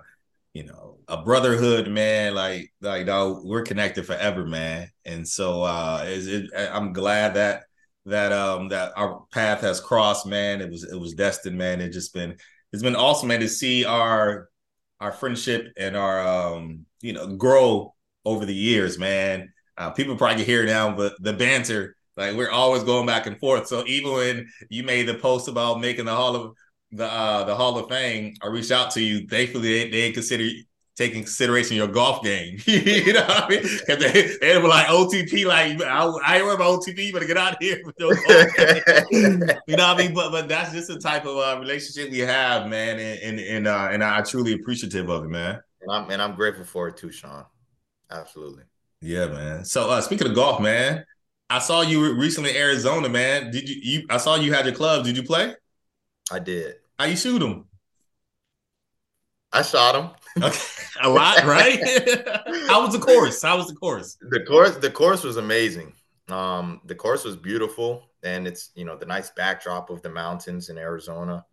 [0.54, 2.36] you know, a brotherhood, man.
[2.36, 4.90] Like, like, dog, we're connected forever, man.
[5.06, 7.64] And so, uh, is it, I'm glad that
[8.06, 10.62] that um that our path has crossed, man.
[10.62, 11.82] It was it was destined, man.
[11.82, 12.36] It just been
[12.74, 14.50] it's been awesome, man, to see our
[15.00, 17.94] our friendship and our um you know grow
[18.26, 19.52] over the years, man.
[19.78, 23.68] Uh, people probably hear now, but the banter, like we're always going back and forth.
[23.68, 26.56] So even when you made the post about making the Hall of
[26.92, 29.28] the uh, the Hall of Fame, I reached out to you.
[29.28, 30.50] Thankfully, they, they consider
[30.96, 32.60] taking consideration your golf game.
[32.66, 33.62] you know what I mean?
[33.62, 37.28] Because they, they were like OTP, like I, I ain't worry about OTP, but better
[37.28, 37.78] get out of here.
[39.68, 40.14] you know what I mean?
[40.14, 43.68] But but that's just the type of uh, relationship we have, man, and and and,
[43.68, 45.60] uh, and I truly appreciative of it, man.
[45.82, 47.46] And I'm and I'm grateful for it too, Sean.
[48.10, 48.64] Absolutely.
[49.02, 49.66] Yeah, man.
[49.66, 51.06] So uh, speaking of golf, man,
[51.50, 53.50] I saw you recently in Arizona, man.
[53.50, 54.06] Did you, you?
[54.10, 55.06] I saw you had your club.
[55.06, 55.56] Did you play?
[56.32, 56.76] I did.
[57.02, 57.66] How you shoot them?
[59.52, 60.12] I shot him.
[60.44, 60.60] Okay.
[61.02, 61.80] A lot, right?
[62.68, 63.42] How was the course?
[63.42, 64.18] How was the course?
[64.30, 65.94] The course, the course was amazing.
[66.30, 70.70] Um, the course was beautiful, and it's you know the nice backdrop of the mountains
[70.70, 71.44] in Arizona.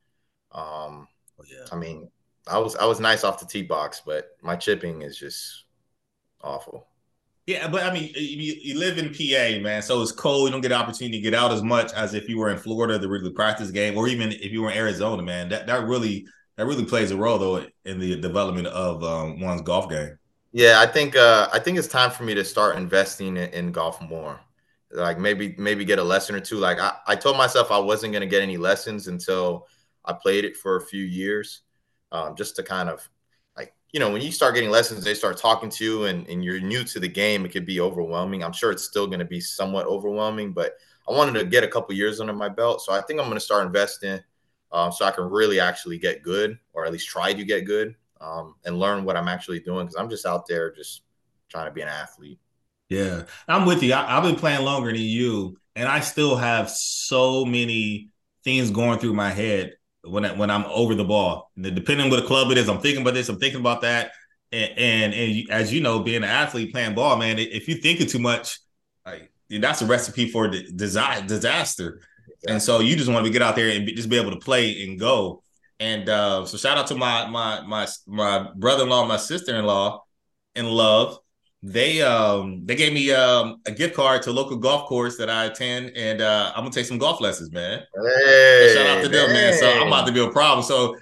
[0.53, 1.09] Um,
[1.41, 1.67] oh, yeah.
[1.73, 2.09] I mean,
[2.47, 5.65] I was I was nice off the tee box, but my chipping is just
[6.41, 6.87] awful.
[7.49, 10.49] Yeah, but I mean, you, you, live in PA, man, so it's cold.
[10.49, 12.59] You don't get an opportunity to get out as much as if you were in
[12.59, 15.49] Florida the really practice game, or even if you were in Arizona, man.
[15.49, 19.63] That that really that really plays a role though in the development of um, one's
[19.63, 20.19] golf game.
[20.53, 23.73] Yeah, I think uh, I think it's time for me to start investing in, in,
[23.73, 24.39] golf more.
[24.93, 26.59] Like maybe maybe get a lesson or two.
[26.59, 29.67] Like I, I told myself I wasn't to get any lessons until
[30.05, 31.63] I played it for a few years,
[32.13, 33.09] um, just to kind of
[33.93, 36.61] you know when you start getting lessons, they start talking to you, and, and you're
[36.61, 37.45] new to the game.
[37.45, 38.45] It could be overwhelming.
[38.45, 40.75] I'm sure it's still going to be somewhat overwhelming, but
[41.09, 43.39] I wanted to get a couple years under my belt, so I think I'm going
[43.39, 44.21] to start investing
[44.73, 47.95] um, so I can really actually get good, or at least try to get good,
[48.21, 51.03] um, and learn what I'm actually doing because I'm just out there just
[51.49, 52.39] trying to be an athlete.
[52.89, 53.95] Yeah, I'm with you.
[53.95, 58.11] I, have been playing longer than you, and I still have so many
[58.45, 59.75] things going through my head
[60.09, 61.51] when I, when I'm over the ball.
[61.57, 63.83] And depending on what the club it is, I'm thinking about this, I'm thinking about
[63.83, 64.13] that,
[64.53, 68.07] and and, and as you know, being an athlete playing ball, man, if you're thinking
[68.07, 68.59] too much,
[69.07, 72.01] like that's a recipe for disaster.
[72.47, 74.39] And so you just want to get out there and be, just be able to
[74.39, 75.43] play and go.
[75.81, 80.03] And uh, so shout out to my my my my brother-in-law, my sister-in-law
[80.55, 81.19] in love.
[81.63, 85.29] They um they gave me um a gift card to a local golf course that
[85.29, 87.83] I attend, and uh, I'm gonna take some golf lessons, man.
[87.97, 89.59] Hey, so shout out to them, man.
[89.59, 90.65] So I'm about to be a problem.
[90.65, 90.97] So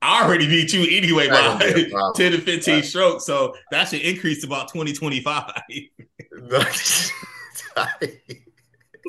[0.00, 1.58] I already beat you anyway by
[2.14, 2.84] 10 to 15 right.
[2.84, 3.26] strokes.
[3.26, 5.52] So that should increase to about 20, 25.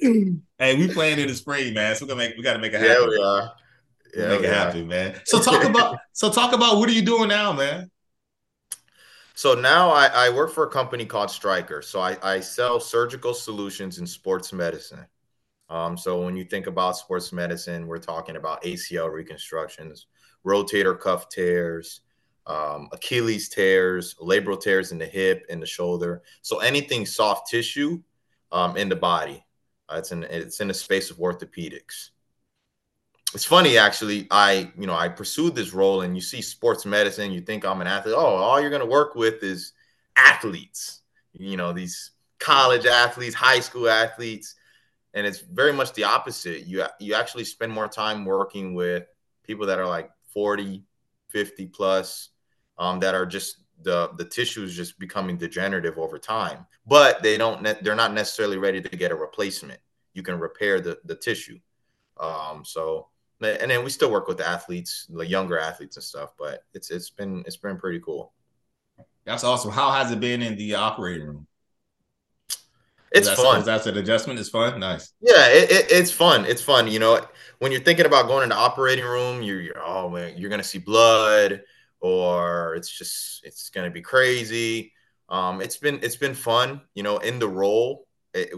[0.01, 1.95] hey, we playing in the spring, man.
[1.95, 3.03] So we gotta make we gotta make it happen.
[3.03, 3.53] Yeah, we are.
[4.15, 5.21] Yeah, make it happen, man.
[5.25, 7.91] So talk about so talk about what are you doing now, man?
[9.38, 11.84] So now I, I work for a company called Stryker.
[11.84, 15.06] So I, I sell surgical solutions in sports medicine.
[15.69, 20.08] Um, so when you think about sports medicine, we're talking about ACL reconstructions,
[20.43, 22.02] rotator cuff tears,
[22.47, 26.23] um, Achilles tears, labral tears in the hip and the shoulder.
[26.41, 28.02] So anything soft tissue
[28.52, 29.45] um, in the body.
[29.88, 32.10] Uh, it's in it's in the space of orthopedics.
[33.34, 34.28] It's funny actually.
[34.32, 37.32] I you know I pursued this role, and you see sports medicine.
[37.32, 38.16] You think I'm an athlete.
[38.18, 39.74] Oh, all you're going to work with is
[40.16, 41.02] athletes.
[41.34, 44.56] You know these college athletes, high school athletes,
[45.13, 46.66] and it's very much the opposite.
[46.66, 49.04] You you actually spend more time working with
[49.44, 50.84] people that are like 40,
[51.30, 52.30] 50 plus,
[52.78, 57.38] um, that are just the the tissue is just becoming degenerative over time but they
[57.38, 59.80] don't ne- they're not necessarily ready to get a replacement
[60.13, 61.60] you can repair the the tissue
[62.20, 63.08] um so
[63.41, 66.89] and then we still work with the athletes the younger athletes and stuff but it's
[66.89, 68.34] it's been it's been pretty cool
[69.26, 71.47] that's awesome how has it been in the operating room
[73.10, 73.63] it's is fun.
[73.63, 74.38] That's an adjustment.
[74.38, 74.82] It's fun.
[74.82, 75.13] Nice.
[75.21, 76.43] Yeah, it, it, it's fun.
[76.43, 76.89] It's fun.
[76.89, 77.26] You know,
[77.60, 80.62] when you're thinking about going into the operating room, you're, you're oh man, you're gonna
[80.62, 81.62] see blood
[82.00, 84.93] or it's just it's going to be crazy.
[85.30, 87.17] Um, it's been it's been fun, you know.
[87.17, 88.50] In the role, it,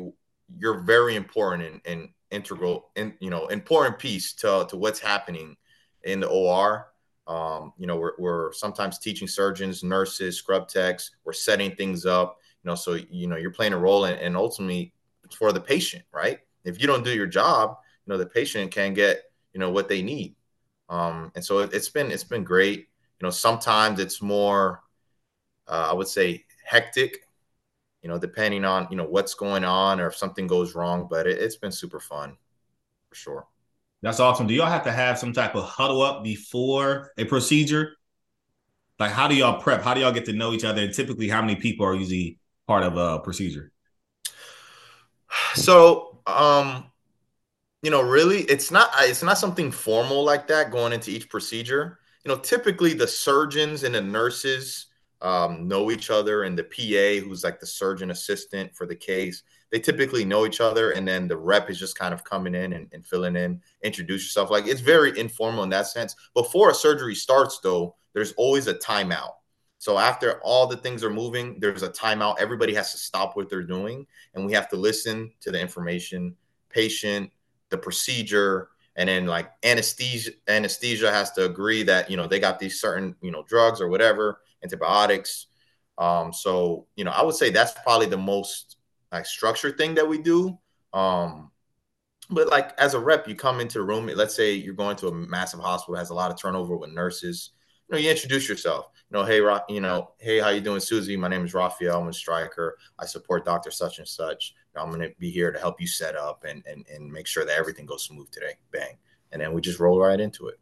[0.58, 5.56] you're very important and integral, and you know, important piece to to what's happening
[6.04, 6.88] in the OR.
[7.28, 11.12] Um, you know, we're, we're sometimes teaching surgeons, nurses, scrub techs.
[11.24, 12.38] We're setting things up.
[12.64, 14.94] You know, so you know you're playing a role, and, and ultimately
[15.36, 16.40] for the patient, right?
[16.64, 19.88] If you don't do your job, you know the patient can get you know what
[19.88, 20.36] they need.
[20.90, 22.80] Um, and so it, has been it's been great.
[23.20, 24.82] You know, sometimes it's more,
[25.68, 27.20] uh, I would say, hectic.
[28.02, 31.08] You know, depending on you know what's going on or if something goes wrong.
[31.10, 32.38] But it, it's been super fun,
[33.10, 33.48] for sure.
[34.02, 34.48] That's awesome.
[34.48, 37.98] Do y'all have to have some type of huddle up before a procedure?
[38.98, 39.82] Like, how do y'all prep?
[39.82, 40.82] How do y'all get to know each other?
[40.82, 43.72] And typically, how many people are usually part of a procedure?
[45.56, 46.86] So, um,
[47.82, 52.00] you know, really, it's not it's not something formal like that going into each procedure
[52.24, 54.88] you know, typically the surgeons and the nurses
[55.22, 59.44] um, know each other, and the PA, who's like the surgeon assistant for the case,
[59.72, 60.92] they typically know each other.
[60.92, 64.24] And then the rep is just kind of coming in and, and filling in, introduce
[64.24, 64.50] yourself.
[64.50, 66.16] Like it's very informal in that sense.
[66.34, 69.34] Before a surgery starts, though, there's always a timeout.
[69.78, 72.40] So after all the things are moving, there's a timeout.
[72.40, 76.36] Everybody has to stop what they're doing, and we have to listen to the information,
[76.70, 77.32] patient,
[77.70, 80.32] the procedure, and then like anesthesia.
[80.50, 83.88] Anesthesia has to agree that you know they got these certain you know drugs or
[83.88, 85.48] whatever, antibiotics.
[85.98, 88.78] Um, so you know, I would say that's probably the most
[89.12, 90.58] like structured thing that we do.
[90.94, 91.52] Um,
[92.30, 94.08] but like as a rep, you come into the room.
[94.08, 97.52] Let's say you're going to a massive hospital has a lot of turnover with nurses.
[97.90, 98.92] You know, you introduce yourself.
[99.10, 99.66] You know, hey, Rock.
[99.68, 101.18] You know, hey, how you doing, Susie?
[101.18, 102.02] My name is Rafael.
[102.02, 102.78] I'm a Stryker.
[103.00, 104.54] I support Doctor Such and Such.
[104.76, 107.46] I'm going to be here to help you set up and and and make sure
[107.46, 108.54] that everything goes smooth today.
[108.72, 108.98] Bang,
[109.32, 110.60] and then we just roll right into it.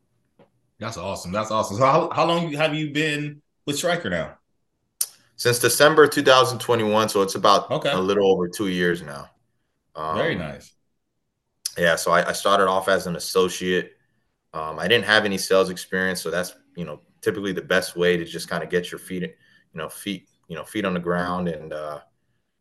[0.80, 1.32] That's awesome.
[1.32, 1.78] That's awesome.
[1.78, 4.40] So how how long have you been with Stryker now?
[5.36, 7.92] Since December 2021, so it's about okay.
[7.92, 9.30] a little over two years now.
[9.96, 10.74] Um, Very nice
[11.78, 13.94] yeah, so I, I, started off as an associate.
[14.54, 18.18] Um, I didn't have any sales experience, so that's you know typically the best way
[18.18, 19.32] to just kind of get your feet, you
[19.74, 22.00] know, feet, you know, feet on the ground and uh,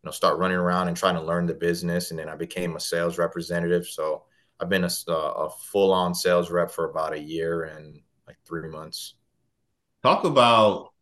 [0.02, 2.10] you know start running around and trying to learn the business.
[2.10, 3.86] And then I became a sales representative.
[3.86, 4.24] So
[4.60, 8.68] I've been a, a full on sales rep for about a year and like three
[8.68, 9.14] months.
[10.02, 10.92] Talk about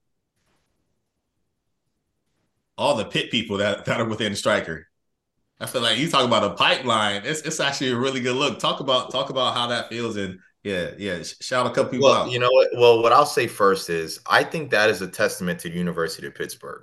[2.77, 4.89] all the Pitt people that, that are within Stryker.
[5.61, 7.23] I feel like you talk about a pipeline.
[7.25, 8.59] It's it's actually a really good look.
[8.59, 11.23] Talk about talk about how that feels and yeah, yeah.
[11.41, 12.31] Shout a couple people well, out.
[12.31, 12.69] You know what?
[12.77, 16.27] Well, what I'll say first is I think that is a testament to the University
[16.27, 16.83] of Pittsburgh.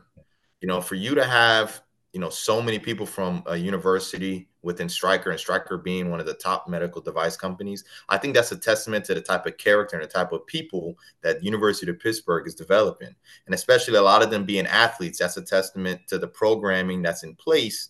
[0.62, 1.82] You know, for you to have
[2.14, 6.26] you know so many people from a university within Stryker and Stryker being one of
[6.26, 9.96] the top medical device companies, I think that's a testament to the type of character
[9.98, 14.22] and the type of people that University of Pittsburgh is developing, and especially a lot
[14.22, 15.20] of them being athletes.
[15.20, 17.90] That's a testament to the programming that's in place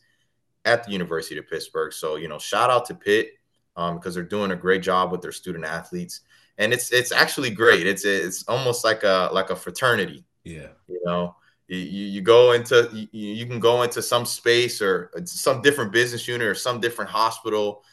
[0.66, 1.94] at the University of Pittsburgh.
[1.94, 3.32] So, you know, shout out to Pitt
[3.76, 6.22] um, because they're doing a great job with their student athletes.
[6.58, 7.88] And it's it's actually great.
[7.88, 10.26] It's it's almost like a like a fraternity.
[10.44, 10.68] Yeah.
[10.88, 11.36] You know,
[11.76, 16.28] you, you go into you, you can go into some space or some different business
[16.28, 17.84] unit or some different hospital.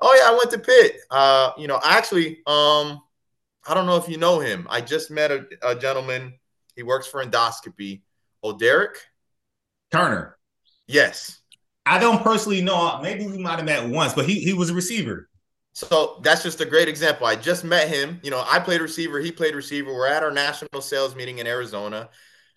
[0.00, 1.00] Oh yeah, I went to Pitt.
[1.10, 3.00] Uh, you know, actually, um,
[3.66, 4.66] I don't know if you know him.
[4.70, 6.34] I just met a, a gentleman.
[6.74, 8.02] He works for endoscopy.
[8.42, 8.96] Oh, Derek
[9.90, 10.36] Turner.
[10.86, 11.38] Yes.
[11.84, 13.00] I don't personally know.
[13.02, 15.28] Maybe we might have met once, but he he was a receiver.
[15.72, 17.26] So that's just a great example.
[17.26, 18.20] I just met him.
[18.22, 19.20] You know, I played receiver.
[19.20, 19.92] He played receiver.
[19.92, 22.10] We're at our national sales meeting in Arizona.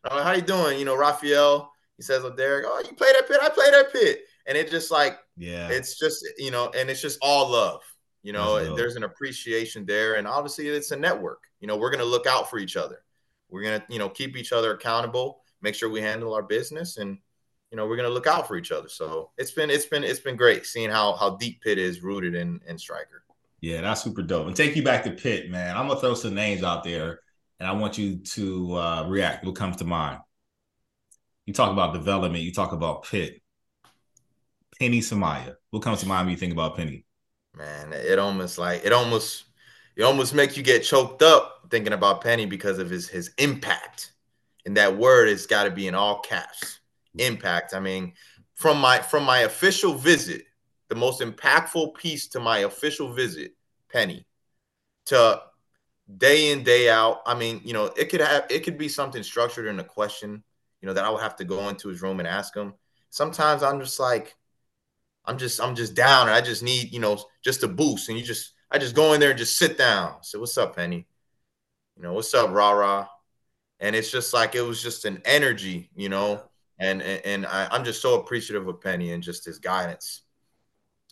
[0.04, 0.80] I'm like, how you doing?
[0.80, 1.72] You know, Rafael.
[1.98, 2.66] He says, "Oh, Derek.
[2.68, 3.40] Oh, you played at Pitt.
[3.42, 7.02] I played at Pitt." And it just like, yeah, it's just you know, and it's
[7.02, 7.82] just all love.
[8.24, 11.44] You know, there's an appreciation there, and obviously it's a network.
[11.60, 13.04] You know, we're gonna look out for each other.
[13.50, 15.42] We're gonna, you know, keep each other accountable.
[15.62, 17.20] Make sure we handle our business and
[17.72, 18.90] you know, we're gonna look out for each other.
[18.90, 22.36] So it's been it's been it's been great seeing how how deep Pitt is rooted
[22.36, 23.24] in in Stryker.
[23.62, 24.48] Yeah, that's super dope.
[24.48, 25.78] And take you back to Pitt, man.
[25.78, 27.22] I'm gonna throw some names out there,
[27.62, 29.46] and I want you to uh, react.
[29.46, 30.18] What comes to mind?
[31.46, 32.44] You talk about development.
[32.44, 33.40] You talk about Pitt.
[34.80, 35.58] Penny Samaya.
[35.70, 37.06] What comes to mind when you think about Penny?
[37.56, 39.44] Man, it almost like it almost
[39.96, 44.14] it almost makes you get choked up thinking about Penny because of his his impact.
[44.66, 46.80] And that word has got to be in all caps
[47.20, 47.76] impact.
[47.76, 48.14] I mean,
[48.56, 50.46] from my from my official visit,
[50.90, 53.52] the most impactful piece to my official visit,
[53.92, 54.26] Penny,
[55.06, 55.44] to
[56.18, 57.22] day in day out.
[57.26, 60.44] I mean, you know, it could have it could be something structured in a question,
[60.82, 62.74] you know, that I would have to go into his room and ask him.
[63.10, 64.36] Sometimes I'm just like,
[65.26, 68.10] I'm just I'm just down and I just need, you know, just a boost.
[68.10, 70.24] And you just I just go in there and just sit down.
[70.24, 71.08] Say what's up, Penny?
[71.98, 73.08] You know, what's up, rah rah?
[73.80, 76.44] And it's just like it was just an energy, you know
[76.82, 80.24] and and, I, am just so appreciative of Penny and just his guidance.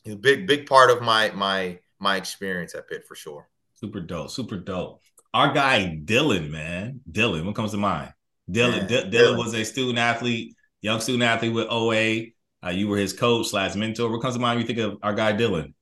[0.04, 3.48] He's a big big part of my my my experience at Pitt for sure.
[3.80, 5.02] Super dope, super dope.
[5.34, 7.46] Our guy Dylan, man, Dylan.
[7.46, 8.14] What comes to mind?
[8.50, 12.32] Dylan, D- Dylan, Dylan was a student athlete, young student athlete with OA.
[12.62, 14.12] Uh, you were his coach slash mentor.
[14.12, 15.74] What comes to mind when you think of our guy Dylan?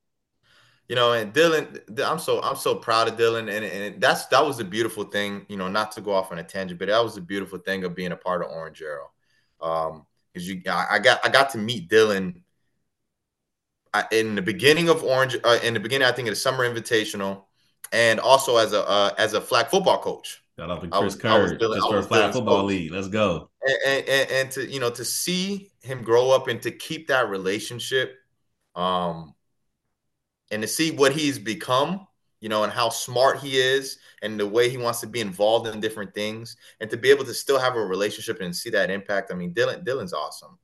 [0.88, 4.46] You know, and Dylan, I'm so I'm so proud of Dylan, and and that's that
[4.46, 5.46] was the beautiful thing.
[5.50, 7.84] You know, not to go off on a tangent, but that was the beautiful thing
[7.84, 9.10] of being a part of Orange Arrow.
[9.60, 12.42] Um, because you, I got I got to meet Dylan
[14.12, 15.36] in the beginning of Orange.
[15.44, 17.44] Uh, in the beginning, I think of the Summer Invitational,
[17.92, 20.42] and also as a uh, as a flag football coach.
[20.60, 22.70] Shout out to Chris Kerr, just for a flag football coach.
[22.70, 22.92] league.
[22.92, 23.50] Let's go.
[23.86, 27.30] And, and, and to you know to see him grow up and to keep that
[27.30, 28.16] relationship,
[28.76, 29.36] um,
[30.52, 32.08] and to see what he's become
[32.40, 35.68] you know, and how smart he is and the way he wants to be involved
[35.68, 38.92] in different things and to be able to still have a relationship and see that
[38.92, 39.32] impact.
[39.32, 40.58] I mean, Dylan Dylan's awesome.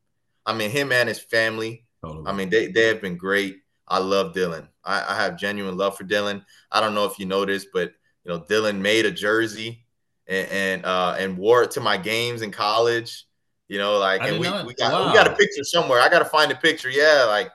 [0.46, 1.86] I mean, him and his family.
[2.04, 2.28] Totally.
[2.28, 3.63] I mean, they, they have been great.
[3.88, 4.68] I love Dylan.
[4.84, 6.44] I, I have genuine love for Dylan.
[6.72, 9.86] I don't know if you noticed, but you know, Dylan made a jersey
[10.28, 13.26] and and, uh, and wore it to my games in college.
[13.68, 15.08] You know, like, and we, we got wow.
[15.08, 16.00] we got a picture somewhere.
[16.00, 16.90] I got to find a picture.
[16.90, 17.50] Yeah, like.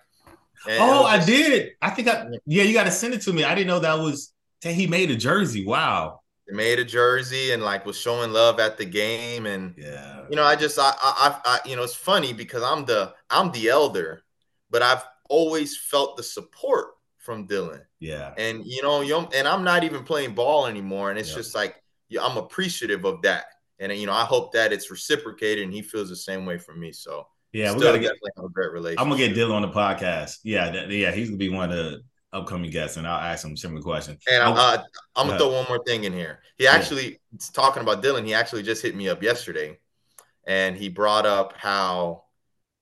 [0.68, 1.72] oh, I did.
[1.81, 2.64] I think I yeah.
[2.64, 3.45] You got to send it to me.
[3.45, 5.64] I didn't know that was he made a jersey.
[5.64, 6.20] Wow.
[6.49, 10.24] He made a jersey and like was showing love at the game and yeah.
[10.31, 13.53] You know, I just I I, I you know it's funny because I'm the I'm
[13.53, 14.22] the elder,
[14.70, 17.83] but I've always felt the support from Dylan.
[18.01, 18.33] Yeah.
[18.39, 19.03] And you know,
[19.35, 21.83] and I'm not even playing ball anymore, and it's just like
[22.20, 23.47] I'm appreciative of that,
[23.79, 26.74] and you know, I hope that it's reciprocated, and he feels the same way for
[26.74, 26.93] me.
[26.93, 29.01] So yeah, we gotta get have a great relationship.
[29.01, 30.39] I'm gonna get Dylan on the podcast.
[30.43, 32.03] Yeah, that, yeah, he's gonna be one of the
[32.33, 34.22] upcoming guests, and I'll ask him similar questions.
[34.31, 34.83] And uh,
[35.16, 36.41] I'm gonna throw one more thing in here.
[36.57, 37.39] He actually yeah.
[37.53, 38.24] talking about Dylan.
[38.24, 39.79] He actually just hit me up yesterday,
[40.47, 42.24] and he brought up how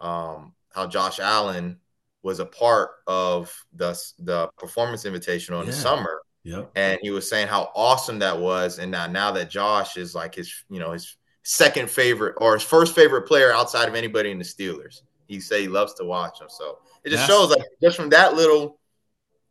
[0.01, 1.79] um, how Josh Allen
[2.27, 5.61] was a part of the the performance invitation yeah.
[5.61, 6.23] in the summer.
[6.43, 6.73] Yep.
[6.75, 8.81] And he was saying how awesome that was.
[8.81, 12.65] And now now that Josh is like his, you know, his second favorite or his
[12.65, 15.03] first favorite player outside of anybody in the Steelers.
[15.29, 16.49] He say he loves to watch him.
[16.51, 18.81] So it just That's- shows like just from that little,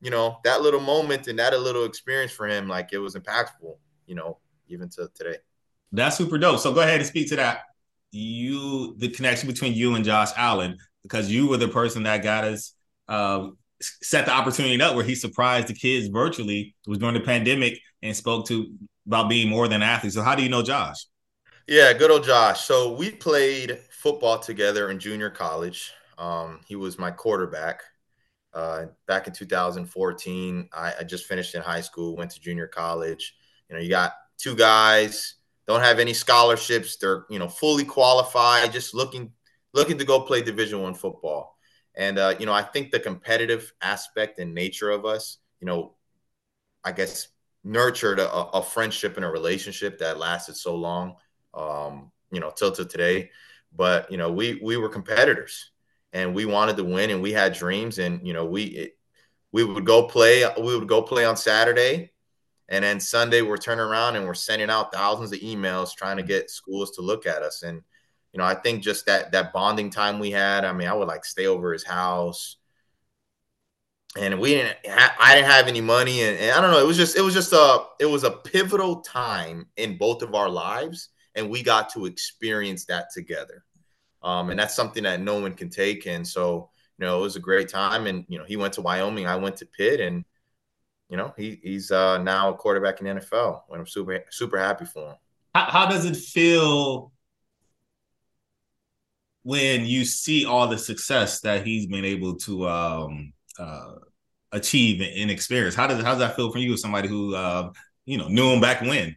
[0.02, 3.16] you know, that little moment and that a little experience for him, like it was
[3.16, 5.38] impactful, you know, even to today.
[5.94, 6.60] That's super dope.
[6.60, 7.62] So go ahead and speak to that.
[8.12, 12.44] You the connection between you and Josh Allen because you were the person that got
[12.44, 12.74] us
[13.08, 13.48] uh,
[13.82, 16.76] set the opportunity up where he surprised the kids virtually.
[16.86, 18.74] It was during the pandemic and spoke to
[19.06, 20.16] about being more than athletes.
[20.16, 21.06] So how do you know Josh?
[21.68, 22.62] Yeah, good old Josh.
[22.62, 25.92] So we played football together in junior college.
[26.18, 27.82] Um, he was my quarterback.
[28.54, 33.36] Uh, back in 2014, I, I, just finished in high school, went to junior college.
[33.70, 35.36] You know, you got two guys,
[35.68, 36.96] don't have any scholarships.
[36.96, 39.34] They're you know fully qualified, just looking
[39.76, 41.58] looking to go play Division One football.
[41.96, 45.94] And uh, you know, I think the competitive aspect and nature of us, you know,
[46.84, 47.28] I guess
[47.64, 51.16] nurtured a, a friendship and a relationship that lasted so long,
[51.54, 53.30] um, you know, till to today.
[53.76, 55.72] But you know, we we were competitors,
[56.14, 58.98] and we wanted to win, and we had dreams, and you know, we it,
[59.52, 60.46] we would go play.
[60.58, 62.12] We would go play on Saturday,
[62.70, 66.24] and then Sunday we're turning around and we're sending out thousands of emails trying to
[66.24, 67.64] get schools to look at us.
[67.64, 67.82] And
[68.36, 70.66] you know, I think just that that bonding time we had.
[70.66, 72.58] I mean, I would like stay over his house,
[74.18, 74.76] and we didn't.
[74.86, 76.82] I didn't have any money, and, and I don't know.
[76.82, 80.36] It was just it was just a it was a pivotal time in both of
[80.36, 83.64] our lives, and we got to experience that together.
[84.22, 86.06] Um, and that's something that no one can take.
[86.06, 88.06] And so, you know, it was a great time.
[88.06, 90.26] And you know, he went to Wyoming, I went to Pitt, and
[91.08, 93.62] you know, he he's uh, now a quarterback in the NFL.
[93.70, 95.18] And I'm super super happy for him.
[95.54, 97.14] How, how does it feel
[99.46, 103.94] when you see all the success that he's been able to um, uh,
[104.52, 105.76] achieve and experience.
[105.76, 107.72] How does how does that feel for you, as somebody who uh,
[108.06, 109.16] you know knew him back when?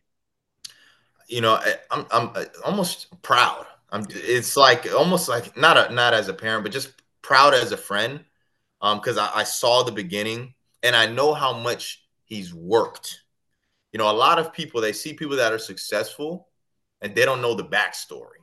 [1.29, 1.59] You know,
[1.91, 3.65] I'm I'm almost proud.
[3.89, 4.05] I'm.
[4.11, 7.79] It's like almost like not a not as a parent, but just proud as a
[7.79, 8.21] friend,
[8.83, 10.53] because um, I, I saw the beginning
[10.83, 13.23] and I know how much he's worked.
[13.93, 16.49] You know, a lot of people they see people that are successful
[17.01, 18.38] and they don't know the backstory.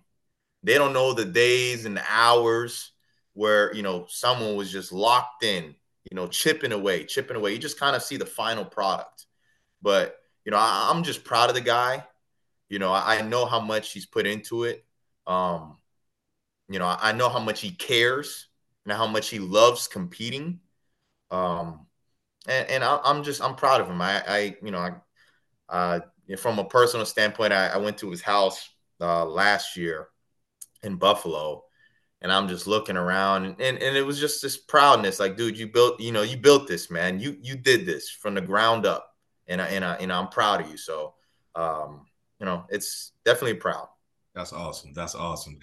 [0.66, 2.92] They don't know the days and the hours
[3.34, 5.76] where, you know, someone was just locked in,
[6.10, 7.54] you know, chipping away, chipping away.
[7.54, 9.28] You just kind of see the final product.
[9.84, 12.04] But, you know, I, am just proud of the guy.
[12.68, 14.84] You know, I, I, know how much he's put into it.
[15.28, 15.78] Um,
[16.68, 18.48] you know, I, I know how much he cares
[18.86, 20.62] and how much he loves competing.
[21.30, 21.86] Um,
[22.48, 24.02] and, and I, am just I'm proud of him.
[24.02, 24.94] I, I you know, I,
[25.70, 26.00] uh,
[26.40, 28.68] from a personal standpoint, I, I went to his house
[29.00, 30.08] uh, last year,
[30.86, 31.64] in Buffalo.
[32.22, 35.20] And I'm just looking around and, and, and it was just this proudness.
[35.20, 37.20] Like, dude, you built, you know, you built this, man.
[37.20, 39.12] You you did this from the ground up.
[39.48, 40.78] And I, and I, and I'm proud of you.
[40.78, 41.14] So
[41.56, 42.06] um,
[42.40, 43.88] you know, it's definitely proud.
[44.34, 44.92] That's awesome.
[44.94, 45.58] That's awesome.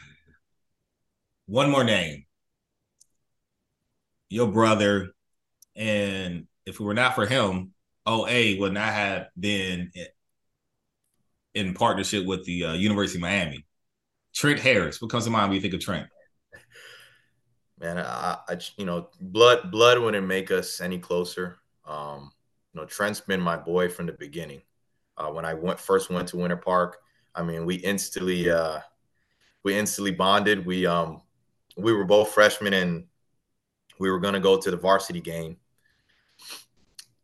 [1.46, 2.24] One more name.
[4.30, 5.10] Your brother,
[5.76, 7.72] and if it were not for him,
[8.06, 9.92] OA would not have been
[11.54, 13.66] in partnership with the uh, University of Miami.
[14.34, 15.00] Trent Harris.
[15.00, 16.08] What comes to mind when you think of Trent?
[17.78, 21.58] Man, I, I you know, blood blood wouldn't make us any closer.
[21.84, 22.30] Um,
[22.72, 24.62] you know, Trent's been my boy from the beginning.
[25.16, 26.98] Uh, when I went first went to Winter Park,
[27.34, 28.80] I mean, we instantly uh,
[29.62, 30.64] we instantly bonded.
[30.64, 31.22] We um
[31.76, 33.04] we were both freshmen and
[33.98, 35.56] we were gonna go to the varsity game.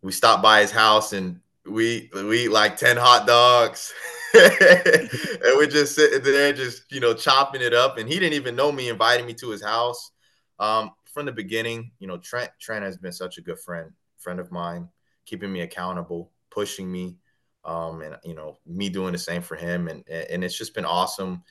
[0.03, 3.93] We stopped by his house and we we eat like 10 hot dogs.
[4.35, 7.99] and we're just sitting there, just you know, chopping it up.
[7.99, 10.11] And he didn't even know me, inviting me to his house.
[10.59, 14.41] Um, from the beginning, you know, Trent Trent has been such a good friend, friend
[14.41, 14.89] of mine,
[15.25, 17.17] keeping me accountable, pushing me.
[17.65, 20.85] um, and you know me doing the same for him, and and it's just been
[20.85, 21.43] awesome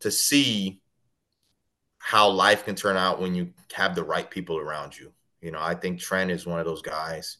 [0.00, 0.80] to see
[1.98, 5.12] how life can turn out when you have the right people around you.
[5.40, 7.38] You know, I think Trent is one of those guys.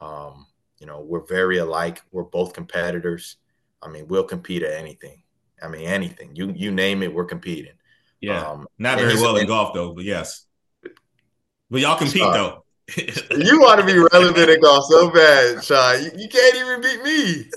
[0.00, 0.46] Um,
[0.78, 2.02] you know, we're very alike.
[2.12, 3.36] We're both competitors.
[3.82, 5.22] I mean, we'll compete at anything.
[5.62, 7.72] I mean, anything you you name it, we're competing.
[8.20, 10.46] Yeah, um, not very well in golf though, but yes.
[11.70, 12.64] But y'all compete Sean, though.
[12.96, 16.02] you want to be relevant in golf so bad, Sean.
[16.02, 17.50] You, you can't even beat me.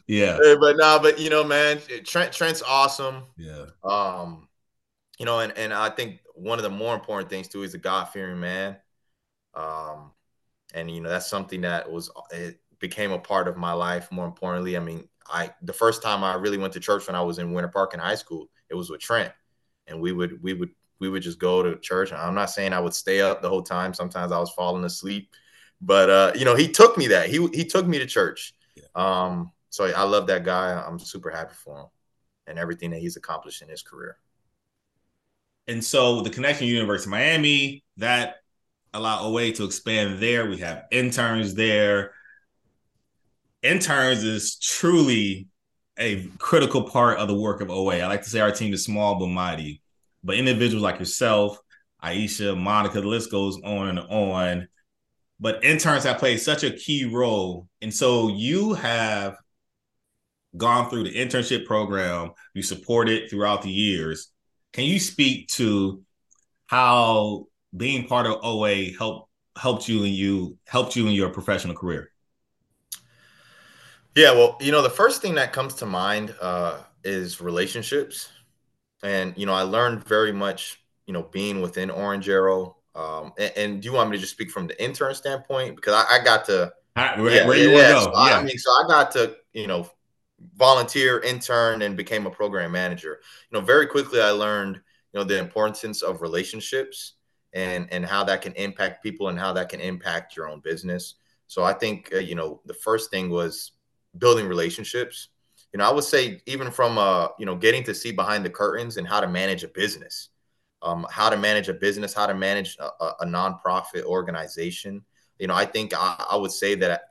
[0.06, 0.38] yeah.
[0.60, 3.22] But nah, but you know, man, Trent Trent's awesome.
[3.36, 3.66] Yeah.
[3.84, 4.48] Um,
[5.18, 7.78] you know, and and I think one of the more important things too is a
[7.78, 8.76] God fearing man.
[9.54, 10.12] Um,
[10.74, 14.10] and you know that's something that was it became a part of my life.
[14.10, 17.22] More importantly, I mean, I the first time I really went to church when I
[17.22, 19.32] was in Winter Park in high school, it was with Trent,
[19.86, 22.12] and we would we would we would just go to church.
[22.12, 23.94] I'm not saying I would stay up the whole time.
[23.94, 25.30] Sometimes I was falling asleep,
[25.80, 28.54] but uh, you know, he took me that he he took me to church.
[28.74, 28.84] Yeah.
[28.94, 30.82] Um, so I love that guy.
[30.86, 31.86] I'm super happy for him
[32.46, 34.16] and everything that he's accomplished in his career.
[35.66, 38.36] And so the connection University of Miami that
[38.94, 40.48] allowed OA to expand there.
[40.48, 42.12] We have interns there
[43.62, 45.48] interns is truly
[45.98, 48.00] a critical part of the work of OA.
[48.00, 49.82] I like to say our team is small but mighty.
[50.22, 51.58] But individuals like yourself,
[52.02, 54.68] Aisha, Monica, the list goes on and on.
[55.38, 57.68] But interns have played such a key role.
[57.82, 59.36] And so you have
[60.56, 64.28] gone through the internship program, you support it throughout the years.
[64.72, 66.02] Can you speak to
[66.66, 67.46] how
[67.76, 72.10] being part of OA helped helped you and you helped you in your professional career?
[74.16, 78.30] Yeah, well, you know, the first thing that comes to mind uh, is relationships,
[79.02, 82.78] and you know, I learned very much, you know, being within Orange Arrow.
[82.94, 85.92] Um, and, and, do you want me to just speak from the intern standpoint because
[85.92, 88.04] I, I got to right, yeah, where you yeah, go?
[88.04, 88.18] So yeah.
[88.18, 89.90] I, I mean, so I got to you know
[90.56, 93.20] volunteer, intern, and became a program manager.
[93.50, 94.76] You know, very quickly I learned
[95.12, 97.16] you know the importance of relationships
[97.52, 101.16] and and how that can impact people and how that can impact your own business.
[101.48, 103.72] So I think uh, you know the first thing was
[104.18, 105.28] building relationships.
[105.72, 108.50] You know, I would say even from uh, you know, getting to see behind the
[108.50, 110.30] curtains and how to manage a business,
[110.82, 115.04] um, how to manage a business, how to manage a, a nonprofit organization.
[115.38, 117.02] You know, I think I, I would say that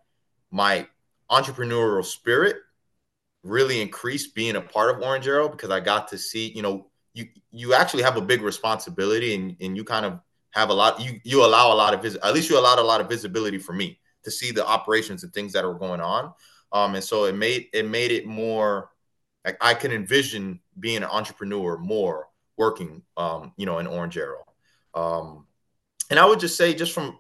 [0.52, 0.88] my
[1.30, 2.58] entrepreneurial spirit
[3.44, 6.88] really increased being a part of Orange Arrow because I got to see, you know,
[7.14, 10.20] you you actually have a big responsibility and, and you kind of
[10.52, 12.84] have a lot you you allow a lot of vis- at least you allowed a
[12.84, 16.34] lot of visibility for me to see the operations and things that are going on.
[16.72, 18.90] Um, and so it made it made it more
[19.46, 24.46] like I can envision being an entrepreneur more working, um, you know, in Orange Arrow.
[24.94, 25.46] Um,
[26.10, 27.20] and I would just say, just from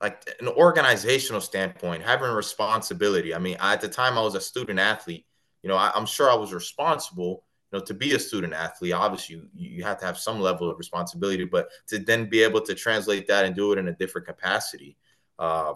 [0.00, 3.34] like an organizational standpoint, having responsibility.
[3.34, 5.24] I mean, I, at the time I was a student athlete.
[5.62, 7.44] You know, I, am sure I was responsible.
[7.70, 10.68] You know, to be a student athlete, obviously you, you have to have some level
[10.68, 13.92] of responsibility, but to then be able to translate that and do it in a
[13.92, 14.96] different capacity,
[15.38, 15.74] uh,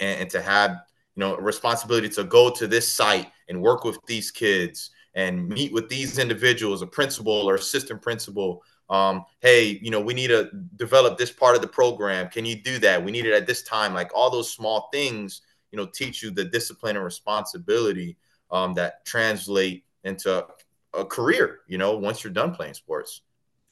[0.00, 0.76] and, and to have
[1.20, 5.70] you know, responsibility to go to this site and work with these kids and meet
[5.70, 8.62] with these individuals, a principal or assistant principal.
[8.88, 12.30] Um, hey, you know, we need to develop this part of the program.
[12.30, 13.04] Can you do that?
[13.04, 13.92] We need it at this time.
[13.92, 15.42] Like all those small things,
[15.72, 18.16] you know, teach you the discipline and responsibility
[18.50, 20.46] um, that translate into
[20.94, 23.20] a career, you know, once you're done playing sports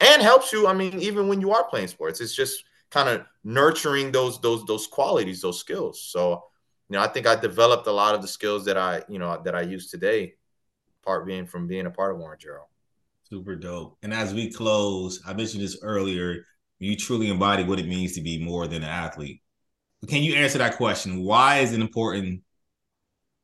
[0.01, 0.66] and helps you.
[0.66, 4.66] I mean, even when you are playing sports, it's just kind of nurturing those, those,
[4.66, 6.03] those qualities, those skills.
[6.03, 6.44] So
[6.89, 9.41] you know, I think I developed a lot of the skills that I, you know,
[9.45, 10.34] that I use today,
[11.05, 12.68] part being from being a part of Orange Arrow.
[13.28, 13.99] Super dope.
[14.03, 16.47] And as we close, I mentioned this earlier,
[16.78, 19.43] you truly embody what it means to be more than an athlete.
[20.07, 21.22] Can you answer that question?
[21.22, 22.43] Why is it important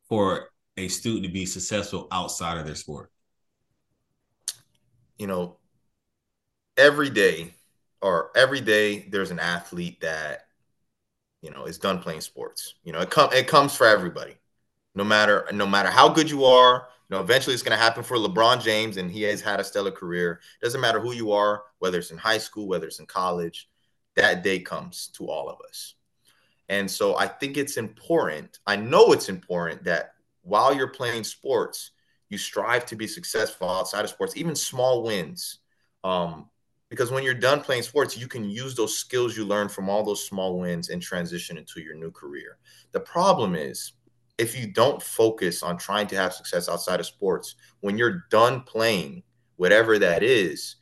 [0.09, 3.11] for a student to be successful outside of their sport?
[5.19, 5.59] You know,
[6.77, 7.55] every day
[8.01, 10.44] or every day there's an athlete that
[11.45, 12.75] you know, is done playing sports.
[12.85, 14.35] You know, it come it comes for everybody.
[14.95, 18.03] No matter no matter how good you are, you know, eventually it's going to happen
[18.03, 20.41] for LeBron James, and he has had a stellar career.
[20.63, 23.69] Doesn't matter who you are, whether it's in high school, whether it's in college,
[24.17, 25.97] that day comes to all of us.
[26.71, 28.59] And so I think it's important.
[28.67, 31.91] I know it's important that while you're playing sports,
[32.31, 35.59] you strive to be successful outside of sports, even small wins.
[36.05, 36.49] Um,
[36.89, 40.05] because when you're done playing sports, you can use those skills you learned from all
[40.05, 42.59] those small wins and transition into your new career.
[42.93, 43.93] The problem is,
[44.39, 48.63] if you don't focus on trying to have success outside of sports, when you're done
[48.63, 49.23] playing,
[49.57, 50.77] whatever that is,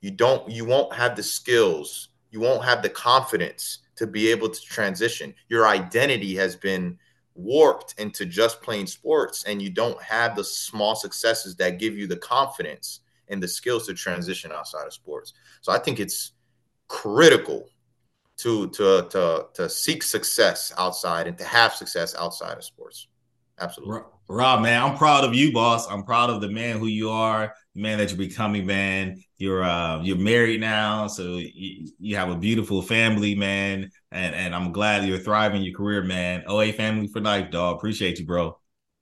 [0.00, 4.48] you don't you won't have the skills, you won't have the confidence to be able
[4.48, 5.34] to transition.
[5.48, 6.98] Your identity has been
[7.34, 12.06] warped into just playing sports and you don't have the small successes that give you
[12.06, 15.34] the confidence and the skills to transition outside of sports.
[15.60, 16.32] So I think it's
[16.88, 17.68] critical
[18.38, 23.08] to to to to seek success outside and to have success outside of sports.
[23.58, 24.02] Absolutely.
[24.28, 25.88] Rob, man, I'm proud of you, boss.
[25.88, 29.22] I'm proud of the man who you are, the man that you're becoming, man.
[29.38, 33.90] You're uh you're married now, so you, you have a beautiful family, man.
[34.10, 36.44] And and I'm glad you're thriving your career, man.
[36.46, 37.76] OA family for life, dog.
[37.76, 38.58] Appreciate you, bro.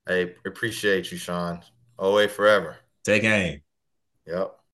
[0.06, 1.62] Hey, appreciate you, Sean.
[1.98, 2.76] OA forever.
[3.04, 3.63] Take aim.
[4.26, 4.58] Yep.